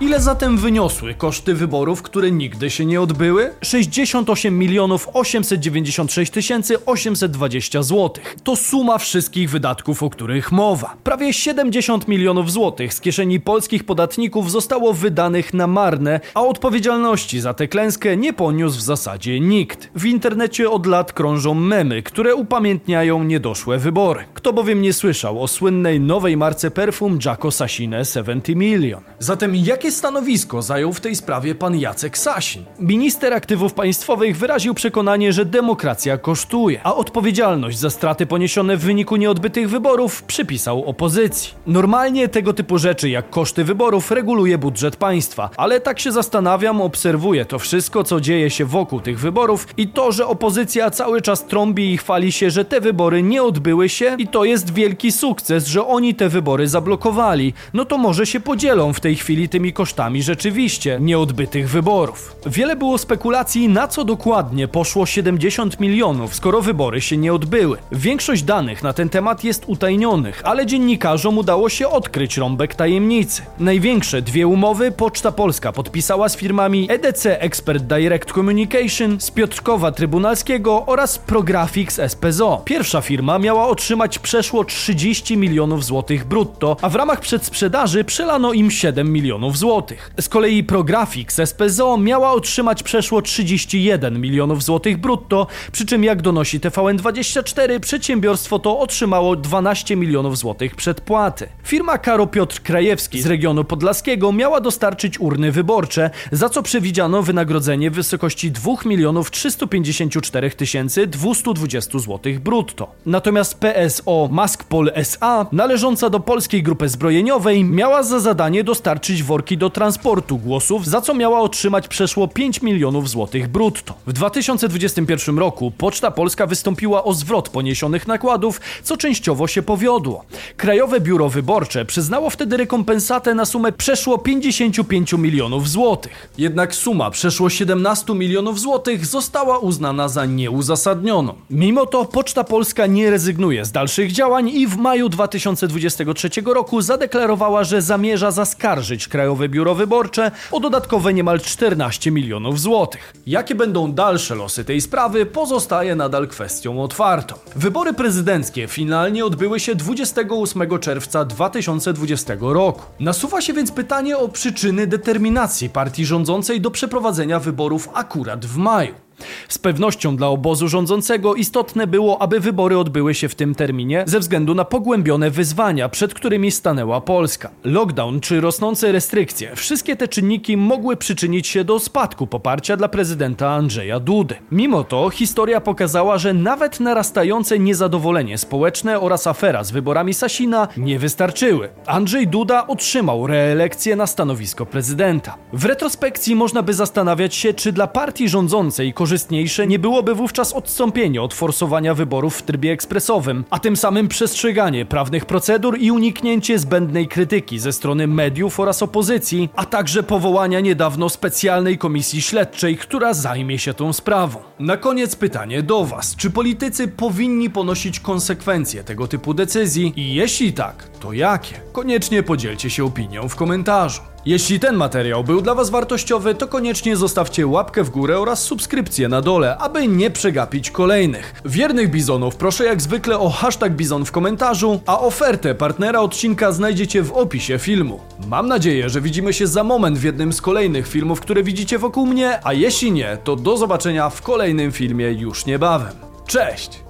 Ile 0.00 0.21
zatem 0.21 0.59
wyniosły 0.59 1.14
koszty 1.14 1.55
wyborów, 1.55 2.02
które 2.02 2.31
nigdy 2.31 2.70
się 2.70 2.87
nie 2.87 3.01
odbyły? 3.01 3.51
68 3.62 4.59
milionów 4.59 5.09
896 5.12 6.33
tysięcy 6.33 6.85
820 6.87 7.83
zł. 7.83 8.11
To 8.44 8.57
suma 8.57 8.99
wszystkich 8.99 9.51
wydatków, 9.51 10.03
o 10.03 10.11
których 10.11 10.53
mowa. 10.53 10.96
Prawie 11.05 11.33
70 11.33 12.09
milionów 12.09 12.53
złotych 12.53 12.94
z 12.94 13.01
kieszeni 13.01 13.40
polskich 13.40 13.85
podatników 13.85 14.51
zostało 14.51 14.92
wydanych 14.92 15.55
na 15.55 15.66
marne, 15.66 16.20
a 16.35 16.42
odpowiedzialności 16.42 17.40
za 17.40 17.55
tę 17.55 17.68
klęskę 17.68 18.16
nie 18.16 18.33
poniósł 18.33 18.79
w 18.79 18.83
zasadzie 18.83 19.40
nikt. 19.40 19.90
W 19.94 20.05
internecie 20.05 20.70
od 20.70 20.87
lat 20.87 21.12
krążą 21.12 21.55
memy, 21.55 22.03
które 22.03 22.35
upamiętniają 22.35 23.25
niedoszłe 23.25 23.79
wybory. 23.79 24.25
Kto 24.35 24.53
bowiem 24.53 24.83
nie 24.83 24.92
słyszał 24.92 25.42
o 25.42 25.49
słynnej 25.49 26.01
nowej 26.01 26.37
marce 26.37 26.70
perfum 26.70 27.18
Jaco 27.25 27.51
Sasine 27.51 28.05
70 28.05 28.49
Million. 28.49 29.03
Zatem 29.27 29.57
jakie 29.57 29.93
stanowisko 29.93 30.62
zajął 30.62 30.93
w 30.93 31.01
tej 31.01 31.17
sprawie 31.17 31.55
pan 31.55 31.79
Jacek 31.79 32.19
Sasin? 32.19 32.65
Minister 32.79 33.35
aktywów 33.35 33.75
państwowych 33.75 34.37
wyraził 34.37 34.75
przekonanie, 34.75 35.33
że 35.33 35.45
demokracja 35.45 36.19
kosztuje, 36.19 36.81
a 36.85 36.95
odpowiedzialność 36.95 37.79
za 37.79 37.91
straty 37.91 38.27
poniesione 38.27 38.77
w 38.77 38.81
wyniku 38.81 39.17
nieodbytych 39.17 39.71
wyborów 39.71 40.23
przypisał 40.23 40.85
opozycji. 40.85 41.55
Normalnie 41.67 42.29
tego 42.29 42.53
typu 42.53 42.79
rzeczy 42.79 43.11
jak 43.11 43.31
koszty 43.31 43.65
wyborów 43.65 44.11
reguluje 44.11 44.59
budżet 44.59 44.97
państwa, 44.97 45.51
ale 45.57 45.81
tak 45.81 46.01
się 46.01 46.12
zastanawiam, 46.12 46.81
obserwuję 46.81 47.45
to 47.45 47.59
wszystko, 47.59 48.05
co 48.05 48.21
dzieje 48.21 48.51
się 48.51 48.65
wokół 48.65 49.01
tych 49.01 49.21
wyborów 49.21 49.69
i 49.77 49.89
to, 49.89 50.12
że 50.12 50.27
opozycja 50.27 50.91
cały 50.91 51.23
czas 51.23 51.47
trąbi 51.47 51.93
i 51.93 51.99
chwali 51.99 52.33
się, 52.33 52.51
że 52.51 52.65
te 52.65 52.81
wybory 52.81 53.23
nie 53.23 53.43
odbyły 53.43 53.89
się 53.89 54.17
i 54.19 54.29
to 54.29 54.45
jest 54.45 54.75
wielki 54.75 55.12
sukces, 55.12 55.67
że 55.67 55.87
oni 55.87 56.15
te 56.15 56.29
wybory 56.29 56.69
zablokowali, 56.69 57.53
no 57.75 57.85
to 57.85 57.99
może 57.99 58.27
się 58.27 58.41
podzielą 58.41 58.93
w 58.93 59.01
tej 59.01 59.15
chwili 59.16 59.48
tymi 59.48 59.72
kosztami 59.72 60.22
rzeczywiście 60.22 60.98
nieodbytych 61.00 61.70
wyborów. 61.70 62.37
Wiele 62.46 62.76
było 62.76 62.98
spekulacji, 62.98 63.68
na 63.68 63.88
co 63.88 64.05
dokładnie 64.05 64.68
poszło 64.68 65.07
70 65.07 65.81
milionów, 65.81 66.35
skoro 66.35 66.61
wybory 66.61 67.00
się 67.00 67.16
nie 67.16 67.35
odbyły. 67.35 67.79
Większość 67.92 68.42
danych 68.42 68.83
na 68.83 68.92
ten 68.92 69.09
temat 69.09 69.44
jest 69.44 69.64
utajnionych, 69.66 70.42
ale 70.44 70.66
dziennikarzom 70.66 71.38
udało 71.38 71.68
się 71.68 71.88
odkryć 71.88 72.37
rąbek 72.37 72.74
tajemnicy. 72.74 73.42
Największe 73.59 74.22
dwie 74.22 74.46
umowy 74.46 74.92
Poczta 74.92 75.33
Polska 75.33 75.72
podpisała 75.72 76.29
z 76.29 76.37
firmami 76.37 76.87
EDC 76.90 77.40
Expert 77.40 77.83
Direct 77.83 78.33
Communication 78.33 79.20
z 79.20 79.31
Piotrkowa 79.31 79.92
Trybunalskiego 79.92 80.87
oraz 80.87 81.18
Prografix 81.18 82.00
SPZO. 82.09 82.62
Pierwsza 82.64 83.00
firma 83.00 83.38
miała 83.38 83.68
otrzymać 83.68 84.18
przeszło 84.18 84.64
30 84.64 85.37
milionów 85.37 85.85
złotych 85.85 86.24
brutto, 86.24 86.76
a 86.83 86.88
w 86.88 86.94
ramach 86.94 87.20
przedsprzedaży 87.20 88.05
przelano 88.05 88.52
im 88.52 88.70
7 88.70 89.06
milionów 89.12 89.59
złotych. 89.59 90.11
Z 90.21 90.29
kolei 90.29 90.64
Prografix 90.64 91.40
SPZO 91.45 91.97
miała 91.99 92.33
otrzymać 92.33 92.83
przeszło 92.83 93.23
31 93.23 94.21
milionów 94.21 94.62
złotych 94.62 94.97
brutto, 94.97 95.47
przy 95.73 95.87
czym 95.87 96.05
jak 96.05 96.23
donosi 96.23 96.61
TVN24, 96.61 97.81
przedsiębiorstwo 97.81 98.59
to 98.59 98.79
otrzymało 98.79 99.37
12 99.37 99.97
milionów 99.97 100.38
złotych 100.38 100.77
przedpłaty. 100.77 101.49
Firma 101.62 101.99
Karo 101.99 102.27
Piotr 102.27 102.62
Krajewski 102.62 103.23
z 103.23 103.27
regionu 103.27 103.64
Podlaskiego 103.64 104.33
miała 104.33 104.61
dostarczyć 104.61 105.21
urny 105.21 105.53
wyborcze, 105.53 106.11
za 106.33 106.49
co 106.49 106.62
przewidziano 106.62 107.23
wynagrodzenie 107.23 107.90
w 107.90 107.95
wysokości 107.95 108.51
2 108.51 108.73
milionów 108.85 109.31
354 109.31 110.51
tysięcy 110.51 111.07
220 111.07 111.99
zł 111.99 112.33
brutto. 112.40 112.90
Natomiast 113.07 113.61
PSO 113.61 114.29
Maskpol 114.33 114.92
SA, 114.95 115.47
należąca 115.53 116.11
do 116.11 116.21
polskiej 116.21 116.62
grupy 116.62 116.88
zbrojeniowej, 116.88 117.64
miała 117.64 118.03
za 118.03 118.21
zadanie 118.21 118.64
dostarczyć 118.64 118.95
dostarczyć 118.96 119.22
worki 119.22 119.59
do 119.59 119.70
transportu 119.70 120.38
głosów, 120.38 120.87
za 120.87 121.00
co 121.00 121.14
miała 121.14 121.40
otrzymać 121.40 121.88
przeszło 121.88 122.28
5 122.28 122.62
milionów 122.62 123.11
złotych 123.11 123.48
brutto. 123.48 123.94
W 124.06 124.12
2021 124.12 125.38
roku 125.38 125.72
Poczta 125.78 126.11
Polska 126.11 126.46
wystąpiła 126.46 127.04
o 127.04 127.14
zwrot 127.14 127.48
poniesionych 127.48 128.06
nakładów, 128.06 128.61
co 128.82 128.96
częściowo 128.96 129.46
się 129.46 129.62
powiodło. 129.62 130.24
Krajowe 130.56 131.00
Biuro 131.00 131.28
Wyborcze 131.28 131.85
przyznało 131.85 132.30
wtedy 132.30 132.56
rekompensatę 132.56 133.35
na 133.35 133.44
sumę 133.44 133.72
przeszło 133.72 134.18
55 134.18 135.12
milionów 135.12 135.68
złotych. 135.68 136.28
Jednak 136.38 136.74
suma 136.74 137.11
przeszło 137.11 137.50
17 137.50 138.14
milionów 138.14 138.61
złotych 138.61 139.06
została 139.06 139.59
uznana 139.59 140.09
za 140.09 140.26
nieuzasadnioną. 140.26 141.35
Mimo 141.50 141.87
to 141.87 142.04
Poczta 142.04 142.44
Polska 142.44 142.87
nie 142.87 143.11
rezygnuje 143.11 143.64
z 143.64 143.72
dalszych 143.72 144.12
działań 144.12 144.48
i 144.48 144.66
w 144.66 144.76
maju 144.76 145.09
2023 145.09 146.30
roku 146.46 146.82
zadeklarowała, 146.82 147.64
że 147.64 147.82
zamierza 147.82 148.30
zaskarżyć 148.30 148.76
Krajowe 149.09 149.49
Biuro 149.49 149.75
Wyborcze 149.75 150.31
o 150.53 150.61
dodatkowe 150.61 151.15
niemal 151.15 151.41
14 151.41 152.11
milionów 152.11 152.61
złotych. 152.61 153.12
Jakie 153.27 153.55
będą 153.55 153.93
dalsze 153.93 154.35
losy 154.35 154.65
tej 154.65 154.81
sprawy 154.81 155.27
pozostaje 155.27 155.95
nadal 155.95 156.29
kwestią 156.29 156.83
otwartą. 156.83 157.35
Wybory 157.57 157.95
prezydenckie 157.95 158.69
finalnie 158.69 159.25
odbyły 159.25 159.61
się 159.61 159.75
28 159.75 160.79
czerwca 160.79 161.25
2020 161.25 162.35
roku. 162.41 162.83
Nasuwa 163.01 163.41
się 163.41 163.53
więc 163.53 163.73
pytanie 163.73 164.19
o 164.19 164.29
przyczyny 164.29 164.87
determinacji 164.87 165.71
partii 165.71 166.07
rządzącej 166.07 166.61
do 166.61 166.71
przeprowadzenia 166.71 167.41
wyborów 167.41 167.89
akurat 167.95 168.47
w 168.47 168.57
maju. 168.57 169.06
Z 169.49 169.59
pewnością 169.59 170.17
dla 170.17 170.29
obozu 170.29 170.69
rządzącego 170.69 171.35
istotne 171.35 171.87
było, 171.87 172.23
aby 172.23 172.41
wybory 172.41 172.79
odbyły 172.79 173.15
się 173.15 173.29
w 173.29 173.35
tym 173.35 173.55
terminie 173.55 174.05
ze 174.07 174.21
względu 174.21 174.55
na 174.55 174.65
pogłębione 174.65 175.31
wyzwania, 175.31 175.89
przed 175.89 176.15
którymi 176.15 176.51
stanęła 176.51 177.01
Polska. 177.01 177.51
Lockdown 177.65 178.21
czy 178.21 178.41
rosnące 178.41 178.93
restrykcje, 178.93 179.57
wszystkie 179.57 179.97
te 179.97 180.09
czynniki 180.09 180.57
mogły 180.57 180.97
przyczynić 180.97 181.47
się 181.47 181.65
do 181.65 181.79
spadku 181.79 182.27
poparcia 182.27 182.77
dla 182.77 182.89
prezydenta 182.89 183.51
Andrzeja 183.51 184.01
Dudy. 184.01 184.35
Mimo 184.53 184.85
to 184.85 185.11
historia 185.11 185.61
pokazała, 185.61 186.19
że 186.19 186.35
nawet 186.35 186.81
narastające 186.81 187.59
niezadowolenie 187.59 188.39
społeczne 188.39 189.01
oraz 189.01 189.27
afera 189.27 189.65
z 189.65 189.71
wyborami 189.71 190.15
Sasina 190.15 190.69
nie 190.77 190.99
wystarczyły. 190.99 191.69
Andrzej 191.87 192.29
Duda 192.29 192.67
otrzymał 192.67 193.27
reelekcję 193.27 193.97
na 193.97 194.07
stanowisko 194.07 194.67
prezydenta. 194.67 195.37
W 195.53 195.65
retrospekcji 195.65 196.35
można 196.35 196.62
by 196.62 196.75
zastanawiać 196.75 197.35
się, 197.35 197.55
czy 197.55 197.73
dla 197.73 197.87
partii 197.87 198.29
rządzącej 198.29 198.93
korzystniejsze 199.16 199.66
nie 199.66 199.79
byłoby 199.79 200.14
wówczas 200.14 200.52
odstąpienie 200.52 201.22
od 201.22 201.35
forsowania 201.35 201.94
wyborów 201.94 202.37
w 202.37 202.42
trybie 202.42 202.72
ekspresowym, 202.72 203.44
a 203.50 203.59
tym 203.59 203.76
samym 203.76 204.09
przestrzeganie 204.09 204.85
prawnych 204.85 205.24
procedur 205.24 205.79
i 205.79 205.90
uniknięcie 205.90 206.59
zbędnej 206.59 207.09
krytyki 207.09 207.59
ze 207.59 207.72
strony 207.72 208.07
mediów 208.07 208.61
oraz 208.61 208.83
opozycji, 208.83 209.48
a 209.57 209.64
także 209.64 210.02
powołania 210.02 210.61
niedawno 210.61 211.09
specjalnej 211.09 211.79
komisji 211.79 212.22
śledczej, 212.22 212.76
która 212.76 213.14
zajmie 213.14 213.59
się 213.59 213.74
tą 213.74 213.92
sprawą. 213.92 214.38
Na 214.59 214.77
koniec 214.77 215.16
pytanie 215.16 215.62
do 215.62 215.85
Was: 215.85 216.16
czy 216.16 216.31
politycy 216.31 216.88
powinni 216.88 217.51
ponosić 217.51 218.01
konsekwencje 218.01 218.85
tego 218.85 219.09
typu 219.09 219.35
decyzji 219.35 219.92
i 219.97 220.14
jeśli 220.14 220.53
tak, 220.53 220.88
to 221.01 221.12
jakie? 221.12 221.61
Koniecznie 221.73 222.23
podzielcie 222.23 222.71
się 222.71 222.85
opinią 222.85 223.29
w 223.29 223.37
komentarzu. 223.37 224.01
Jeśli 224.27 224.61
ten 224.61 224.77
materiał 224.77 225.25
był 225.25 225.40
dla 225.40 225.55
Was 225.55 225.71
wartościowy, 225.71 226.35
to 226.35 226.49
koniecznie 226.49 226.97
zostawcie 226.97 227.47
łapkę 227.47 227.85
w 227.85 227.90
górę 227.90 228.19
oraz 228.19 228.42
subskrypcję 228.42 229.09
na 229.09 229.23
dole, 229.23 229.57
aby 229.57 229.88
nie 229.88 230.11
przegapić 230.11 230.71
kolejnych. 230.71 231.35
Wiernych 231.45 231.90
bizonów 231.90 232.37
proszę 232.37 232.64
jak 232.64 232.83
zwykle 232.83 233.19
o 233.19 233.31
hashtag 233.31 233.73
bizon 233.73 234.05
w 234.05 234.12
komentarzu, 234.12 234.81
a 234.87 235.01
ofertę 235.01 235.55
partnera 235.55 236.01
odcinka 236.01 236.53
znajdziecie 236.53 237.03
w 237.03 237.12
opisie 237.12 237.59
filmu. 237.59 238.01
Mam 238.27 238.49
nadzieję, 238.49 238.88
że 238.88 239.01
widzimy 239.01 239.33
się 239.33 239.47
za 239.47 239.64
moment 239.64 239.99
w 239.99 240.05
jednym 240.05 240.33
z 240.33 240.40
kolejnych 240.40 240.88
filmów, 240.88 241.21
które 241.21 241.42
widzicie 241.42 241.79
wokół 241.79 242.07
mnie, 242.07 242.38
a 242.45 242.53
jeśli 242.53 242.92
nie, 242.92 243.19
to 243.25 243.37
do 243.37 243.57
zobaczenia 243.57 244.11
w 244.11 244.23
kolejnym 244.46 244.72
filmie 244.72 245.12
już 245.12 245.46
niebawem. 245.46 245.92
Cześć! 246.26 246.80